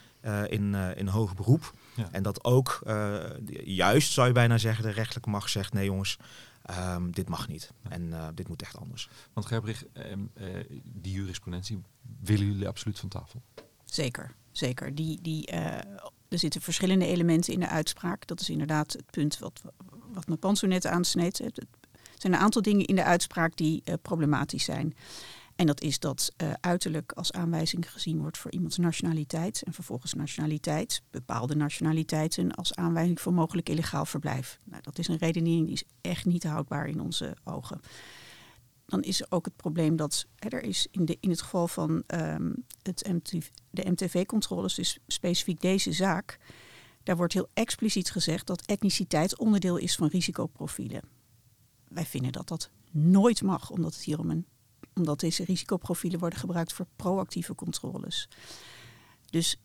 in, 0.49 0.75
in 0.75 1.07
hoger 1.07 1.37
beroep. 1.37 1.75
Ja. 1.97 2.09
En 2.13 2.23
dat 2.23 2.45
ook, 2.45 2.81
uh, 2.87 3.25
juist 3.65 4.13
zou 4.13 4.27
je 4.27 4.33
bijna 4.33 4.59
zeggen, 4.59 4.85
de 4.85 4.91
rechtelijke 4.91 5.31
macht 5.31 5.51
zegt: 5.51 5.73
nee 5.73 5.85
jongens, 5.85 6.17
um, 6.71 7.13
dit 7.13 7.29
mag 7.29 7.49
niet. 7.49 7.73
En 7.89 8.03
uh, 8.03 8.29
dit 8.35 8.49
moet 8.49 8.63
echt 8.63 8.77
anders. 8.77 9.09
Want 9.33 9.47
Gerbrich, 9.47 9.85
um, 9.93 10.31
uh, 10.35 10.47
die 10.85 11.13
jurisprudentie 11.13 11.83
willen 12.21 12.47
jullie 12.47 12.69
absoluut 12.69 12.99
van 12.99 13.09
tafel? 13.09 13.43
Zeker, 13.85 14.35
zeker. 14.53 14.95
Die, 14.95 15.19
die, 15.23 15.47
er 16.29 16.39
zitten 16.39 16.61
verschillende 16.61 17.07
elementen 17.07 17.53
in 17.53 17.61
de 17.61 17.69
uitspraak. 17.69 18.27
Dat 18.27 18.41
is 18.41 18.51
inderdaad 18.51 18.93
het 18.93 19.11
punt 19.11 19.39
wat, 19.39 19.63
wat 20.13 20.39
Panso 20.39 20.67
net 20.67 20.87
aansneed. 20.87 21.39
Het, 21.39 21.67
zijn 22.17 22.33
een 22.33 22.39
aantal 22.39 22.63
dingen 22.63 22.87
in 22.87 22.95
de 22.95 23.05
uitspraak 23.05 23.57
die 23.57 23.83
problematisch 24.03 24.65
zijn. 24.65 24.95
En 25.61 25.67
dat 25.67 25.81
is 25.81 25.99
dat 25.99 26.33
uh, 26.43 26.53
uiterlijk 26.61 27.13
als 27.13 27.33
aanwijzing 27.33 27.93
gezien 27.93 28.21
wordt 28.21 28.39
voor 28.39 28.51
iemands 28.51 28.77
nationaliteit. 28.77 29.63
En 29.63 29.73
vervolgens 29.73 30.15
nationaliteit, 30.15 31.03
bepaalde 31.11 31.57
nationaliteiten 31.57 32.55
als 32.55 32.75
aanwijzing 32.75 33.21
voor 33.21 33.33
mogelijk 33.33 33.69
illegaal 33.69 34.05
verblijf. 34.05 34.59
Nou, 34.65 34.83
dat 34.83 34.99
is 34.99 35.09
een 35.09 35.17
redenering 35.17 35.65
die 35.65 35.75
is 35.75 35.85
echt 36.01 36.25
niet 36.25 36.45
houdbaar 36.45 36.89
in 36.89 37.01
onze 37.01 37.37
ogen. 37.45 37.81
Dan 38.91 39.03
is 39.03 39.21
er 39.21 39.27
ook 39.29 39.45
het 39.45 39.57
probleem 39.57 39.97
dat 39.97 40.27
er 40.39 40.63
is 40.63 40.87
in, 40.91 41.05
de, 41.05 41.17
in 41.21 41.31
het 41.31 41.43
geval 41.43 41.69
van 41.69 42.03
um, 42.07 42.65
het 42.83 43.11
de 43.71 43.91
MTV-controles, 43.91 44.75
dus 44.75 44.99
specifiek 45.07 45.61
deze 45.61 45.93
zaak, 45.93 46.39
daar 47.03 47.17
wordt 47.17 47.33
heel 47.33 47.49
expliciet 47.55 48.11
gezegd 48.11 48.47
dat 48.47 48.67
etniciteit 48.67 49.39
onderdeel 49.39 49.77
is 49.77 49.95
van 49.97 50.09
risicoprofielen. 50.09 51.03
Wij 51.89 52.05
vinden 52.05 52.33
dat 52.33 52.49
dat 52.49 52.71
nooit 52.91 53.43
mag, 53.43 53.71
omdat 53.71 53.95
het 53.95 54.03
hier 54.03 54.19
om 54.19 54.31
een 54.31 54.47
omdat 54.95 55.21
deze 55.21 55.45
risicoprofielen 55.45 56.19
worden 56.21 56.39
gebruikt 56.39 56.73
voor 56.73 56.87
proactieve 56.97 57.55
controles. 57.55 58.29
Dus 59.31 59.61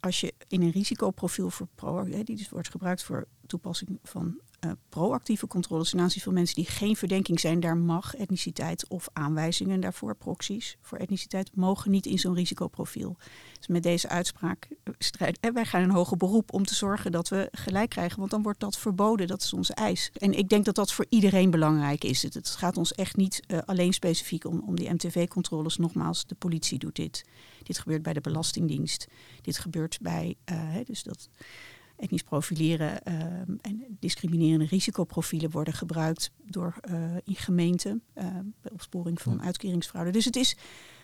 als 0.00 0.20
je 0.20 0.34
in 0.48 0.62
een 0.62 0.70
risicoprofiel 0.70 1.50
voor 1.50 1.68
pro, 1.74 2.04
die 2.04 2.36
dus 2.36 2.48
wordt 2.48 2.70
gebruikt 2.70 3.02
voor 3.02 3.26
toepassing 3.46 3.98
van 4.02 4.40
uh, 4.64 4.72
proactieve 4.88 5.46
controles 5.46 5.90
ten 5.90 6.00
aanzien 6.00 6.22
van 6.22 6.32
mensen 6.32 6.54
die 6.54 6.66
geen 6.66 6.96
verdenking 6.96 7.40
zijn, 7.40 7.60
daar 7.60 7.76
mag 7.76 8.14
etniciteit 8.14 8.88
of 8.88 9.08
aanwijzingen 9.12 9.80
daarvoor, 9.80 10.14
proxies 10.14 10.76
voor 10.80 10.98
etniciteit, 10.98 11.56
mogen 11.56 11.90
niet 11.90 12.06
in 12.06 12.18
zo'n 12.18 12.34
risicoprofiel. 12.34 13.16
Dus 13.58 13.66
met 13.66 13.82
deze 13.82 14.08
uitspraak 14.08 14.68
eh, 14.70 14.94
strijd, 14.98 15.38
en 15.40 15.54
wij 15.54 15.64
gaan 15.64 15.82
een 15.82 15.90
hoger 15.90 16.16
beroep 16.16 16.52
om 16.52 16.64
te 16.64 16.74
zorgen 16.74 17.12
dat 17.12 17.28
we 17.28 17.48
gelijk 17.52 17.90
krijgen, 17.90 18.18
want 18.18 18.30
dan 18.30 18.42
wordt 18.42 18.60
dat 18.60 18.78
verboden, 18.78 19.26
dat 19.26 19.42
is 19.42 19.52
onze 19.52 19.74
eis. 19.74 20.10
En 20.14 20.32
ik 20.38 20.48
denk 20.48 20.64
dat 20.64 20.74
dat 20.74 20.92
voor 20.92 21.06
iedereen 21.08 21.50
belangrijk 21.50 22.04
is. 22.04 22.22
Het, 22.22 22.48
gaat 22.48 22.76
ons 22.76 22.92
echt 22.92 23.16
niet 23.16 23.42
uh, 23.46 23.58
alleen 23.64 23.92
specifiek 23.92 24.44
om, 24.44 24.62
om 24.66 24.76
die 24.76 24.90
MTV-controles. 24.90 25.76
Nogmaals, 25.76 26.26
de 26.26 26.34
politie 26.34 26.78
doet 26.78 26.96
dit. 26.96 27.24
Dit 27.62 27.78
gebeurt 27.78 28.02
bij 28.02 28.12
de 28.12 28.20
Belastingdienst. 28.20 29.06
Dit 29.40 29.58
gebeurt 29.58 29.98
bij, 30.00 30.36
uh, 30.52 30.76
dus 30.84 31.02
dat 31.02 31.28
etnisch 32.02 32.22
profileren 32.22 33.00
uh, 33.08 33.14
en 33.60 33.96
discriminerende 34.00 34.64
risicoprofielen 34.64 35.50
worden 35.50 35.74
gebruikt 35.74 36.30
door 36.44 36.74
uh, 36.90 37.16
in 37.24 37.34
gemeenten 37.34 38.02
uh, 38.14 38.24
bij 38.60 38.72
opsporing 38.72 39.20
van 39.20 39.36
ja. 39.36 39.44
uitkeringsfraude. 39.44 40.10
Dus 40.10 40.24
het 40.24 40.36
is, 40.36 40.56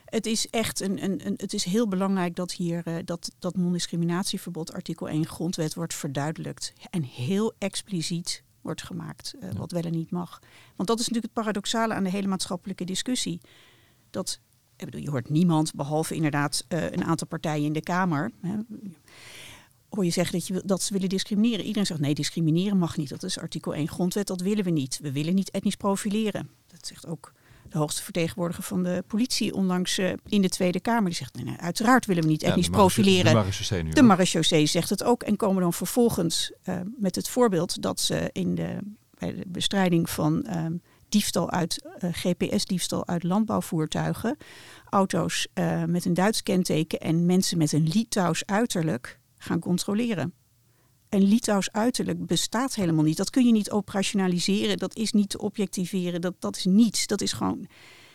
het 0.05 0.27
is 0.27 0.47
echt 0.51 0.81
een, 0.81 1.05
een, 1.05 1.27
een, 1.27 1.35
het 1.37 1.53
is 1.53 1.65
heel 1.65 1.89
belangrijk 1.89 2.37
dat 2.37 2.53
hier 2.53 3.05
dat, 3.05 3.31
dat 3.39 3.57
non-discriminatieverbod 3.57 4.73
artikel 4.73 5.09
1 5.09 5.27
grondwet 5.27 5.75
wordt 5.75 5.95
verduidelijkt 5.95 6.73
en 6.91 7.03
heel 7.03 7.55
expliciet 7.59 8.43
wordt 8.61 8.83
gemaakt 8.83 9.35
ja. 9.41 9.53
wat 9.53 9.73
wel 9.73 9.83
en 9.83 9.93
niet 9.93 10.11
mag. 10.11 10.39
Want 10.77 10.89
dat 10.89 10.99
is 10.99 11.09
natuurlijk 11.09 11.35
het 11.35 11.45
paradoxale 11.45 11.95
aan 11.95 12.05
de 12.05 12.11
hele 12.11 12.29
maatschappelijke 12.29 12.85
discussie. 12.85 13.41
Dat 14.11 14.41
ik 14.77 14.85
bedoel, 14.85 15.01
je 15.01 15.11
hoort 15.11 15.31
niemand, 15.31 15.75
behalve 15.75 16.15
inderdaad 16.15 16.65
een 16.69 17.05
aantal 17.05 17.27
partijen 17.27 17.65
in 17.65 17.73
de 17.73 17.83
Kamer. 17.83 18.31
Hè, 18.41 18.57
hoor 19.89 20.05
je 20.05 20.11
zeggen 20.11 20.39
dat, 20.39 20.47
je, 20.47 20.63
dat 20.65 20.83
ze 20.83 20.93
willen 20.93 21.09
discrimineren. 21.09 21.65
Iedereen 21.65 21.87
zegt 21.87 22.01
nee, 22.01 22.15
discrimineren 22.15 22.79
mag 22.79 22.97
niet. 22.97 23.09
Dat 23.09 23.23
is 23.23 23.39
artikel 23.39 23.75
1 23.75 23.89
grondwet, 23.89 24.27
dat 24.27 24.41
willen 24.41 24.65
we 24.65 24.71
niet. 24.71 24.99
We 25.03 25.13
willen 25.13 25.35
niet 25.35 25.51
etnisch 25.51 25.77
profileren. 25.77 26.51
Dat 26.67 26.87
zegt 26.87 27.07
ook 27.07 27.33
de 27.71 27.79
hoogste 27.79 28.03
vertegenwoordiger 28.03 28.65
van 28.65 28.83
de 28.83 29.05
politie 29.07 29.55
onlangs 29.55 29.99
uh, 29.99 30.13
in 30.29 30.43
de 30.43 30.49
Tweede 30.49 30.81
Kamer. 30.81 31.05
Die 31.05 31.19
zegt, 31.19 31.35
nee, 31.35 31.45
nee, 31.45 31.57
uiteraard 31.57 32.07
willen 32.07 32.23
we 32.23 32.29
niet 32.29 32.43
etnisch 32.43 32.67
ja, 32.67 32.73
profileren. 32.73 33.25
De 33.25 33.33
marechaussee 33.33 33.83
nu. 33.83 33.91
De 33.91 34.03
marechaussee 34.03 34.67
zegt 34.67 34.91
het 34.91 35.05
ook. 35.05 35.23
En 35.23 35.37
komen 35.37 35.63
dan 35.63 35.73
vervolgens 35.73 36.53
uh, 36.65 36.81
met 36.97 37.15
het 37.15 37.29
voorbeeld 37.29 37.83
dat 37.83 38.01
ze 38.01 38.31
in 38.33 38.55
de, 38.55 38.79
bij 39.19 39.35
de 39.35 39.45
bestrijding 39.47 40.11
van 40.11 40.47
uh, 40.49 40.67
diefstal 41.09 41.51
uit 41.51 41.85
uh, 42.01 42.11
GPS-diefstal 42.13 43.07
uit 43.07 43.23
landbouwvoertuigen, 43.23 44.37
auto's 44.91 45.47
met 45.87 46.05
een 46.05 46.15
Duits 46.15 46.43
kenteken 46.43 47.01
en 47.01 47.27
mensen 47.27 47.59
met 47.59 47.73
een 47.73 47.89
Litouws 47.89 48.47
uiterlijk 48.47 49.18
gaan 49.39 49.59
controleren. 49.59 50.33
Een 51.09 51.23
Litouws 51.23 51.73
uiterlijk 51.73 52.27
bestaat 52.27 52.75
helemaal 52.75 53.05
niet. 53.05 53.17
Dat 53.17 53.31
kun 53.31 53.47
je 53.47 53.53
niet 53.53 53.71
operationaliseren, 53.71 54.77
dat 54.77 54.97
is 54.97 55.13
niet 55.13 55.29
te 55.29 55.39
objectiveren, 55.39 56.21
dat, 56.21 56.35
dat 56.39 56.57
is 56.57 56.65
niets. 56.65 57.07
Dat 57.07 57.21
is 57.21 57.33
gewoon, 57.33 57.67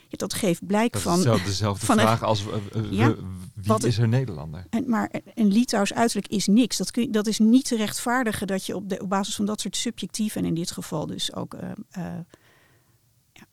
ja, 0.08 0.18
dat 0.18 0.34
geeft 0.34 0.66
blijk 0.66 0.94
dat 0.94 1.02
van... 1.02 1.22
Dezelfde 1.22 1.86
van 1.86 2.00
vraag 2.00 2.22
een, 2.22 2.28
als 2.28 2.46
uh, 2.46 2.92
ja, 2.92 3.16
wie 3.54 3.64
wat, 3.66 3.84
is 3.84 3.98
er 3.98 4.08
Nederlander? 4.08 4.66
En, 4.70 4.90
maar 4.90 5.12
een 5.34 5.48
Litouws 5.48 5.94
uiterlijk 5.94 6.28
is 6.28 6.48
niks. 6.48 6.78
Dat, 6.78 6.92
kun 6.92 7.12
dat 7.12 7.28
is 7.28 7.40
niet 7.40 7.66
te 7.66 7.76
rechtvaardigen 7.76 8.48
dat 8.48 8.66
je 8.66 8.76
op, 8.76 8.90
de, 8.90 9.00
op 9.00 9.10
basis 9.10 9.36
van 9.36 9.46
dat 9.46 9.62
soort 9.62 9.76
subjectieve 9.76 10.40
en 10.40 10.46
in 10.46 10.56
dit 10.56 10.72
geval 10.72 11.06
dus 11.06 11.34
ook... 11.34 11.54
Uh, 11.54 11.72
uh, 11.98 12.14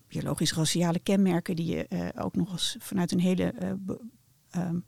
biologisch-raciale 0.09 0.99
kenmerken 0.99 1.57
die 1.57 1.67
je 1.67 2.13
ook 2.19 2.37
nog 2.37 2.53
eens 2.53 2.77
vanuit 2.79 3.13
een 3.13 3.21
hele 3.21 3.55
um, 4.57 4.85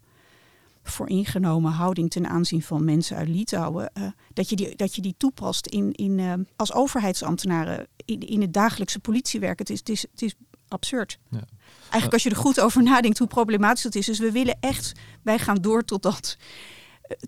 voor 0.82 1.08
ingenomen 1.08 1.72
houding 1.72 2.10
ten 2.10 2.28
aanzien 2.28 2.62
van 2.62 2.84
mensen 2.84 3.16
uit 3.16 3.28
Litouwen, 3.28 3.90
uh, 3.98 4.06
dat, 4.32 4.48
je 4.48 4.56
die, 4.56 4.76
dat 4.76 4.94
je 4.94 5.02
die 5.02 5.14
toepast 5.16 5.66
in, 5.66 5.92
in, 5.92 6.18
uh, 6.18 6.32
als 6.56 6.72
overheidsambtenaren 6.72 7.86
in, 8.04 8.20
in 8.20 8.40
het 8.40 8.52
dagelijkse 8.52 8.98
politiewerk. 8.98 9.58
Het 9.58 9.70
is, 9.70 9.78
het 9.78 9.88
is, 9.88 10.02
het 10.10 10.22
is 10.22 10.34
absurd. 10.68 11.18
Ja. 11.30 11.44
Eigenlijk 11.80 12.12
als 12.12 12.22
je 12.22 12.30
er 12.30 12.36
goed 12.36 12.60
over 12.60 12.82
nadenkt 12.82 13.18
hoe 13.18 13.26
problematisch 13.26 13.82
dat 13.82 13.94
is. 13.94 14.06
Dus 14.06 14.18
we 14.18 14.32
willen 14.32 14.56
echt, 14.60 14.92
wij 15.22 15.38
gaan 15.38 15.56
door 15.56 15.84
totdat, 15.84 16.36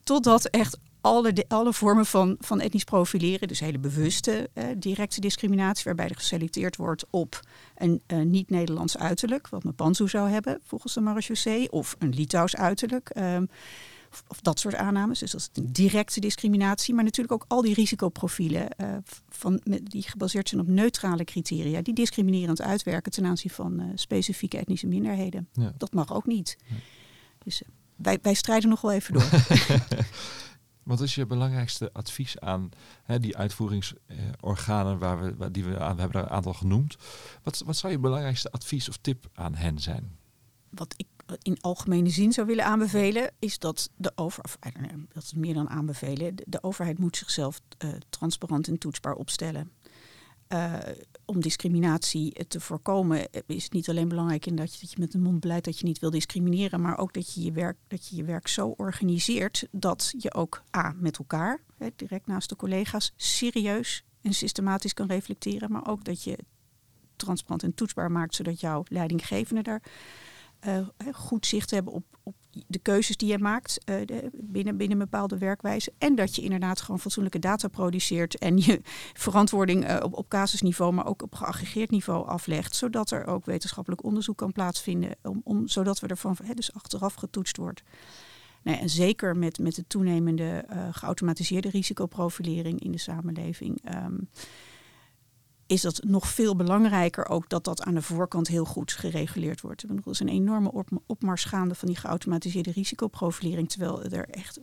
totdat 0.05 0.45
echt 0.45 0.79
alle, 1.05 1.33
de, 1.33 1.45
alle 1.49 1.73
vormen 1.73 2.07
van, 2.07 2.37
van 2.41 2.61
etnisch 2.61 2.85
profileren, 2.85 3.49
dus 3.49 3.61
hele 3.61 3.79
bewuste 3.79 4.51
eh, 4.53 4.65
directe 4.77 5.21
discriminatie, 5.21 5.85
waarbij 5.85 6.09
er 6.09 6.15
geselecteerd 6.15 6.77
wordt 6.77 7.05
op 7.11 7.41
een 7.77 8.03
niet-Nederlands 8.25 8.99
uiterlijk, 8.99 9.49
wat 9.49 9.77
Panzu 9.77 10.09
zou 10.09 10.31
hebben 10.31 10.61
volgens 10.65 10.95
de 10.95 11.01
marechaussee, 11.01 11.73
of 11.73 11.97
een 11.99 12.15
Litouws 12.15 12.57
uiterlijk. 12.57 13.11
Um, 13.17 13.49
of, 14.11 14.25
of, 14.29 14.41
dat 14.41 14.61
soort 14.61 14.75
aannames. 14.75 15.19
Dus 15.19 15.31
dat 15.31 15.41
is 15.41 15.49
een 15.53 15.73
directe 15.73 16.21
discriminatie. 16.21 16.95
Maar 16.95 17.05
natuurlijk 17.05 17.35
ook 17.35 17.45
al 17.49 17.63
die 17.63 17.75
risicoprofielen 17.75 18.69
uh, 18.77 18.97
van, 19.29 19.61
die 19.83 20.03
gebaseerd 20.03 20.49
zijn 20.49 20.61
op 20.61 20.67
neutrale 20.67 21.25
criteria, 21.25 21.83
die 21.83 21.95
discriminerend 21.95 22.63
uitwerken 22.63 23.13
ten 23.13 23.27
aanzien 23.27 23.51
van 23.51 23.81
uh, 23.81 23.87
specifieke 23.95 24.59
etnische 24.59 24.87
minderheden. 24.87 25.49
Ja. 25.53 25.73
Dat 25.79 25.93
mag 25.93 26.15
ook 26.15 26.27
niet. 26.27 26.57
Ja. 26.67 26.75
Dus 27.45 27.63
wij, 27.97 28.19
wij 28.23 28.35
strijden 28.35 28.69
nog 28.69 28.81
wel 28.81 28.93
even 28.93 29.13
door. 29.13 29.29
Wat 30.85 31.01
is 31.01 31.15
je 31.15 31.27
belangrijkste 31.27 31.91
advies 31.93 32.41
aan 32.41 32.71
hè, 33.05 33.21
die 33.21 33.37
uitvoeringsorganen 33.37 34.99
waar 34.99 35.37
we, 35.39 35.51
die 35.51 35.65
we, 35.65 35.81
aan, 35.81 35.99
hebben 35.99 36.21
er 36.21 36.27
een 36.27 36.33
aantal 36.33 36.55
genoemd? 36.55 36.97
Wat, 37.43 37.63
wat 37.67 37.77
zou 37.77 37.93
je 37.93 37.99
belangrijkste 37.99 38.51
advies 38.51 38.89
of 38.89 38.97
tip 38.97 39.27
aan 39.35 39.55
hen 39.55 39.79
zijn? 39.79 40.19
Wat 40.71 40.95
ik 40.97 41.07
in 41.43 41.61
algemene 41.61 42.09
zin 42.09 42.33
zou 42.33 42.47
willen 42.47 42.65
aanbevelen, 42.65 43.31
is 43.39 43.59
dat 43.59 43.91
de 43.97 44.13
overheid, 44.15 44.77
dat 45.13 45.23
is 45.23 45.35
meer 45.35 45.55
dan 45.55 45.69
aanbevelen, 45.69 46.35
de, 46.47 46.63
overheid 46.63 46.99
moet 46.99 47.17
zichzelf 47.17 47.61
uh, 47.85 47.91
transparant 48.09 48.69
en 48.69 48.79
toetsbaar 48.79 49.15
opstellen. 49.15 49.71
Uh, 50.55 50.75
om 51.25 51.41
discriminatie 51.41 52.47
te 52.47 52.61
voorkomen 52.61 53.29
is 53.47 53.65
het 53.65 53.73
niet 53.73 53.89
alleen 53.89 54.09
belangrijk 54.09 54.47
in 54.47 54.57
dat 54.57 54.75
je, 54.75 54.81
dat 54.81 54.91
je 54.91 55.01
met 55.01 55.15
een 55.15 55.23
mondbeleid 55.23 55.65
dat 55.65 55.79
je 55.79 55.85
niet 55.85 55.99
wil 55.99 56.11
discrimineren, 56.11 56.81
maar 56.81 56.99
ook 56.99 57.13
dat 57.13 57.35
je 57.35 57.43
je 57.43 57.53
werk, 57.53 57.77
dat 57.89 58.09
je, 58.09 58.17
je 58.17 58.25
werk 58.25 58.49
zo 58.49 58.69
organiseert 58.69 59.67
dat 59.71 60.15
je 60.19 60.35
ook 60.35 60.63
A, 60.77 60.95
met 60.97 61.19
elkaar, 61.19 61.61
hè, 61.79 61.89
direct 61.97 62.27
naast 62.27 62.49
de 62.49 62.57
collega's, 62.57 63.13
serieus 63.17 64.05
en 64.21 64.35
systematisch 64.35 64.95
kan 64.95 65.07
reflecteren, 65.07 65.73
maar 65.73 65.89
ook 65.89 66.05
dat 66.05 66.25
je 66.25 66.39
transparant 67.17 67.63
en 67.63 67.75
toetsbaar 67.75 68.11
maakt, 68.11 68.35
zodat 68.35 68.61
jouw 68.61 68.83
leidinggevende 68.89 69.63
daar 69.63 69.83
goed 71.13 71.47
zicht 71.47 71.71
hebben 71.71 71.93
op 71.93 72.14
de 72.67 72.79
keuzes 72.79 73.17
die 73.17 73.29
je 73.29 73.39
maakt 73.39 73.81
de, 73.85 74.31
binnen, 74.33 74.77
binnen 74.77 75.01
een 75.01 75.09
bepaalde 75.11 75.39
werkwijze. 75.39 75.93
En 75.99 76.15
dat 76.15 76.37
je 76.37 76.43
inderdaad 76.43 76.81
gewoon 76.81 77.01
fatsoenlijke 77.01 77.39
data 77.39 77.69
produceert 77.69 78.39
en 78.39 78.59
je 78.59 78.81
verantwoording 79.27 79.91
uh, 79.91 79.97
op, 80.03 80.15
op 80.15 80.29
casusniveau, 80.29 80.93
maar 80.93 81.07
ook 81.07 81.23
op 81.23 81.35
geaggregeerd 81.35 81.91
niveau 81.91 82.27
aflegt. 82.27 82.77
Zodat 82.77 83.11
er 83.11 83.27
ook 83.27 83.45
wetenschappelijk 83.45 84.05
onderzoek 84.05 84.37
kan 84.37 84.53
plaatsvinden, 84.53 85.11
om, 85.23 85.41
om, 85.45 85.69
zodat 85.69 86.01
we 86.01 86.07
ervan 86.07 86.37
dus 86.55 86.75
achteraf 86.75 87.15
getoetst 87.15 87.57
wordt. 87.57 87.83
En 88.63 88.91
zeker 88.91 89.37
met, 89.37 89.59
met 89.59 89.75
de 89.75 89.87
toenemende 89.87 90.65
uh, 90.71 90.89
geautomatiseerde 90.91 91.71
risicoprofilering 91.71 92.81
in 92.81 92.93
de 92.93 92.99
samenleving. 92.99 93.83
Um, 93.95 94.29
is 95.67 95.81
dat 95.81 96.03
nog 96.03 96.29
veel 96.29 96.57
belangrijker 96.57 97.29
ook 97.29 97.49
dat 97.49 97.65
dat 97.65 97.83
aan 97.83 97.95
de 97.95 98.03
voorkant 98.03 98.49
heel 98.49 98.65
goed 98.65 98.93
gereguleerd 98.93 99.61
wordt. 99.61 99.83
Er 99.83 99.91
is 100.05 100.21
een 100.21 100.29
enorme 100.29 100.73
op, 100.73 100.89
opmars 101.07 101.45
gaande 101.45 101.75
van 101.75 101.89
die 101.89 101.97
geautomatiseerde 101.97 102.71
risicoprofilering, 102.71 103.69
terwijl 103.69 104.03
er 104.03 104.29
echt 104.29 104.61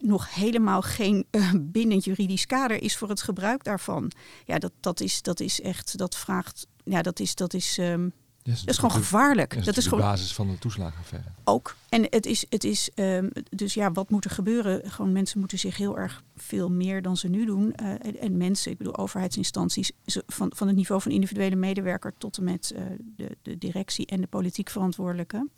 nog 0.00 0.34
helemaal 0.34 0.82
geen 0.82 1.26
uh, 1.30 1.52
bindend 1.60 2.04
juridisch 2.04 2.46
kader 2.46 2.82
is 2.82 2.96
voor 2.96 3.08
het 3.08 3.22
gebruik 3.22 3.64
daarvan. 3.64 4.10
Ja, 4.44 4.58
dat, 4.58 4.72
dat, 4.80 5.00
is, 5.00 5.22
dat 5.22 5.40
is 5.40 5.60
echt, 5.60 5.98
dat 5.98 6.16
vraagt, 6.16 6.66
ja, 6.84 7.02
dat 7.02 7.20
is, 7.20 7.34
dat 7.34 7.54
is 7.54 7.78
um, 7.78 8.12
Dat 8.46 8.58
Dat 8.64 8.68
is 8.68 8.76
gewoon 8.76 8.90
gevaarlijk. 8.96 9.50
Dat 9.50 9.58
is, 9.58 9.64
Dat 9.64 9.76
is 9.76 9.84
de 9.84 9.96
basis 9.96 10.34
van 10.34 10.50
de 10.50 10.58
toeslagenaffaire. 10.58 11.28
ook. 11.44 11.76
En 11.88 12.06
het 12.10 12.26
is, 12.26 12.46
het 12.48 12.64
is 12.64 12.90
ehm, 12.94 13.28
dus 13.50 13.74
ja, 13.74 13.92
wat 13.92 14.10
moet 14.10 14.24
er 14.24 14.30
gebeuren? 14.30 14.90
Gewoon 14.90 15.12
mensen 15.12 15.38
moeten 15.38 15.58
zich 15.58 15.76
heel 15.76 15.98
erg 15.98 16.22
veel 16.36 16.70
meer 16.70 17.02
dan 17.02 17.16
ze 17.16 17.28
nu 17.28 17.44
doen. 17.46 17.74
eh, 17.74 17.88
en, 17.90 18.18
en 18.20 18.36
mensen, 18.36 18.72
ik 18.72 18.78
bedoel 18.78 18.96
overheidsinstanties, 18.96 19.92
ze- 20.06 20.22
van, 20.26 20.52
van 20.54 20.66
het 20.66 20.76
niveau 20.76 21.00
van 21.02 21.12
individuele 21.12 21.56
medewerker 21.56 22.12
tot 22.18 22.36
en 22.38 22.44
met 22.44 22.70
eh, 22.76 22.82
de, 23.16 23.36
de 23.42 23.58
directie 23.58 24.06
en 24.06 24.20
de 24.20 24.26
politiek 24.26 24.70
verantwoordelijke, 24.70 25.48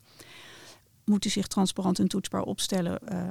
moeten 1.04 1.30
zich 1.30 1.46
transparant 1.46 1.98
en 1.98 2.08
toetsbaar 2.08 2.42
opstellen. 2.42 3.08
eh, 3.08 3.28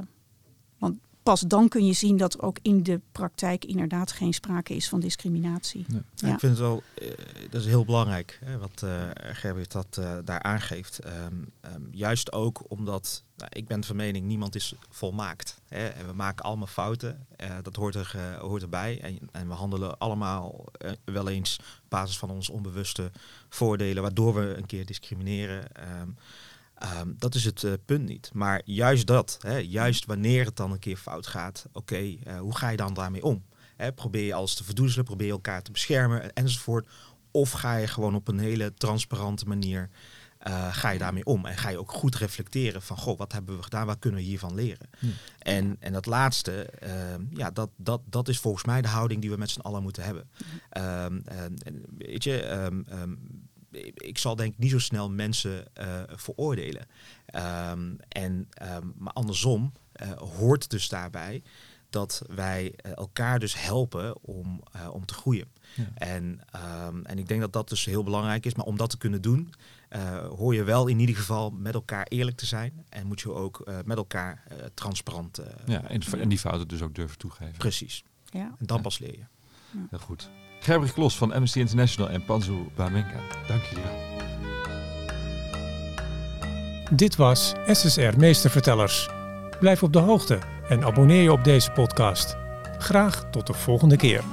want 0.77 0.97
pas 1.27 1.41
dan 1.41 1.67
kun 1.67 1.85
je 1.85 1.93
zien 1.93 2.17
dat 2.17 2.33
er 2.33 2.41
ook 2.41 2.57
in 2.61 2.83
de 2.83 3.01
praktijk 3.11 3.65
inderdaad 3.65 4.11
geen 4.11 4.33
sprake 4.33 4.75
is 4.75 4.89
van 4.89 4.99
discriminatie. 4.99 5.85
Ja. 6.15 6.33
Ik 6.33 6.39
vind 6.39 6.41
het 6.41 6.57
wel, 6.57 6.83
eh, 6.95 7.07
dat 7.49 7.61
is 7.61 7.67
heel 7.67 7.85
belangrijk 7.85 8.39
hè, 8.45 8.57
wat 8.57 8.83
eh 8.83 9.09
Gerbert 9.13 9.71
dat 9.71 9.97
eh, 9.97 10.17
daar 10.25 10.41
aangeeft. 10.41 10.99
Ehm, 10.99 11.33
ehm, 11.61 11.81
juist 11.91 12.31
ook 12.31 12.63
omdat, 12.67 13.23
nou, 13.37 13.51
ik 13.53 13.67
ben 13.67 13.83
van 13.83 13.95
mening, 13.95 14.25
niemand 14.25 14.55
is 14.55 14.73
volmaakt. 14.89 15.61
Hè, 15.67 15.87
en 15.87 16.07
we 16.07 16.13
maken 16.13 16.45
allemaal 16.45 16.67
fouten, 16.67 17.25
eh, 17.35 17.49
dat 17.61 17.75
hoort, 17.75 17.95
er, 17.95 18.37
hoort 18.39 18.61
erbij. 18.61 19.01
En, 19.01 19.19
en 19.31 19.47
we 19.47 19.53
handelen 19.53 19.97
allemaal 19.97 20.65
wel 21.05 21.29
eens 21.29 21.57
op 21.59 21.89
basis 21.89 22.17
van 22.17 22.29
onze 22.29 22.51
onbewuste 22.51 23.11
voordelen, 23.49 24.01
waardoor 24.03 24.33
we 24.33 24.55
een 24.57 24.65
keer 24.65 24.85
discrimineren. 24.85 25.75
Ehm, 25.75 26.09
ehm, 26.79 27.13
dat 27.17 27.35
is 27.35 27.43
het 27.43 27.63
eh, 27.63 27.73
punt 27.85 28.05
niet. 28.05 28.29
Maar 28.33 28.61
juist 28.65 29.07
dat, 29.07 29.37
hè, 29.41 29.57
juist 29.57 30.05
wanneer 30.05 30.45
het 30.45 30.55
dan 30.55 30.71
een 30.71 30.79
keer 30.79 30.97
fout 30.97 31.27
gaat, 31.27 31.65
oké, 31.71 32.15
eh, 32.23 32.39
hoe 32.39 32.55
ga 32.55 32.69
je 32.69 32.77
dan 32.77 32.93
daarmee 32.93 33.23
om? 33.23 33.43
Hè, 33.75 33.93
probeer 33.93 34.25
je 34.25 34.33
alles 34.33 34.55
te 34.55 34.63
verdoezelen, 34.63 35.05
probeer 35.05 35.27
je 35.27 35.33
elkaar 35.33 35.61
te 35.61 35.71
beschermen 35.71 36.33
enzovoort. 36.33 36.87
Of 37.31 37.51
ga 37.51 37.75
je 37.75 37.87
gewoon 37.87 38.15
op 38.15 38.27
een 38.27 38.39
hele 38.39 38.73
transparante 38.73 39.45
manier, 39.45 39.89
eh, 40.37 40.73
ga 40.73 40.89
je 40.89 40.99
daarmee 40.99 41.25
om? 41.25 41.45
En 41.45 41.57
ga 41.57 41.69
je 41.69 41.79
ook 41.79 41.91
goed 41.91 42.15
reflecteren 42.15 42.81
van, 42.81 42.97
goh, 42.97 43.17
wat 43.17 43.31
hebben 43.31 43.57
we 43.57 43.63
gedaan, 43.63 43.85
wat 43.85 43.99
kunnen 43.99 44.19
we 44.19 44.25
hiervan 44.25 44.55
leren? 44.55 44.89
Ja. 44.99 45.09
En, 45.39 45.77
en 45.79 45.93
dat 45.93 46.05
laatste, 46.05 46.61
ehm, 46.61 47.21
ja, 47.29 47.51
dat, 47.51 47.69
dat, 47.75 48.01
dat 48.05 48.27
is 48.27 48.39
volgens 48.39 48.65
mij 48.65 48.81
de 48.81 48.87
houding 48.87 49.21
die 49.21 49.29
we 49.29 49.37
met 49.37 49.49
z'n 49.49 49.59
allen 49.59 49.83
moeten 49.83 50.03
hebben. 50.03 50.29
Ehm, 50.69 51.19
en, 51.25 51.57
en 51.57 51.83
weet 51.97 52.23
je, 52.23 52.41
ehm, 52.41 52.81
ehm, 52.87 53.13
ik 53.93 54.17
zal 54.17 54.35
denk 54.35 54.51
ik 54.53 54.57
niet 54.59 54.71
zo 54.71 54.79
snel 54.79 55.09
mensen 55.09 55.75
eh, 55.75 56.01
veroordelen. 56.07 56.85
Ehm, 57.25 57.93
en, 58.09 58.47
ehm, 58.49 58.87
maar 58.97 59.13
andersom 59.13 59.71
eh, 59.91 60.11
hoort 60.11 60.69
dus 60.69 60.89
daarbij 60.89 61.43
dat 61.89 62.21
wij 62.29 62.73
eh, 62.75 62.91
elkaar 62.95 63.39
dus 63.39 63.61
helpen 63.61 64.23
om, 64.23 64.61
eh, 64.71 64.89
om 64.93 65.05
te 65.05 65.13
groeien. 65.13 65.47
Ja. 65.75 65.83
En, 65.95 66.39
ehm, 66.51 67.01
en 67.03 67.17
ik 67.19 67.27
denk 67.27 67.41
dat 67.41 67.53
dat 67.53 67.69
dus 67.69 67.85
heel 67.85 68.03
belangrijk 68.03 68.45
is. 68.45 68.55
Maar 68.55 68.65
om 68.65 68.77
dat 68.77 68.89
te 68.89 68.97
kunnen 68.97 69.21
doen, 69.21 69.53
eh, 69.89 70.27
hoor 70.27 70.55
je 70.55 70.63
wel 70.63 70.87
in 70.87 70.99
ieder 70.99 71.15
geval 71.15 71.49
met 71.49 71.73
elkaar 71.73 72.05
eerlijk 72.07 72.37
te 72.37 72.45
zijn. 72.45 72.85
En 72.89 73.07
moet 73.07 73.21
je 73.21 73.31
ook 73.33 73.59
eh, 73.59 73.77
met 73.85 73.97
elkaar 73.97 74.43
eh, 74.47 74.57
transparant. 74.73 75.37
eh, 75.37 75.45
Ja, 75.65 75.83
en, 75.89 76.01
en 76.19 76.29
die 76.29 76.39
fouten 76.39 76.67
dus 76.67 76.81
ook 76.81 76.95
durven 76.95 77.17
toegeven. 77.17 77.57
Precies. 77.57 78.03
Ja. 78.25 78.55
En 78.59 78.65
dan 78.65 78.77
Ja. 78.77 78.83
pas 78.83 78.99
leer 78.99 79.11
je. 79.17 79.25
Heel 79.89 79.99
goed. 79.99 80.29
Gerbrich 80.59 80.93
Klos 80.93 81.17
van 81.17 81.33
Amnesty 81.33 81.59
International 81.59 82.09
en 82.09 82.25
Panzu 82.25 82.53
Bamenga. 82.75 83.19
Dank 83.47 83.63
jullie 83.63 83.83
wel. 83.83 84.05
Dit 86.91 87.15
was 87.15 87.53
SSR 87.67 88.17
Meestervertellers. 88.17 89.09
Blijf 89.59 89.83
op 89.83 89.93
de 89.93 89.99
hoogte 89.99 90.39
en 90.69 90.83
abonneer 90.83 91.21
je 91.21 91.31
op 91.31 91.43
deze 91.43 91.71
podcast. 91.71 92.37
Graag 92.77 93.29
tot 93.31 93.47
de 93.47 93.53
volgende 93.53 93.97
keer. 93.97 94.23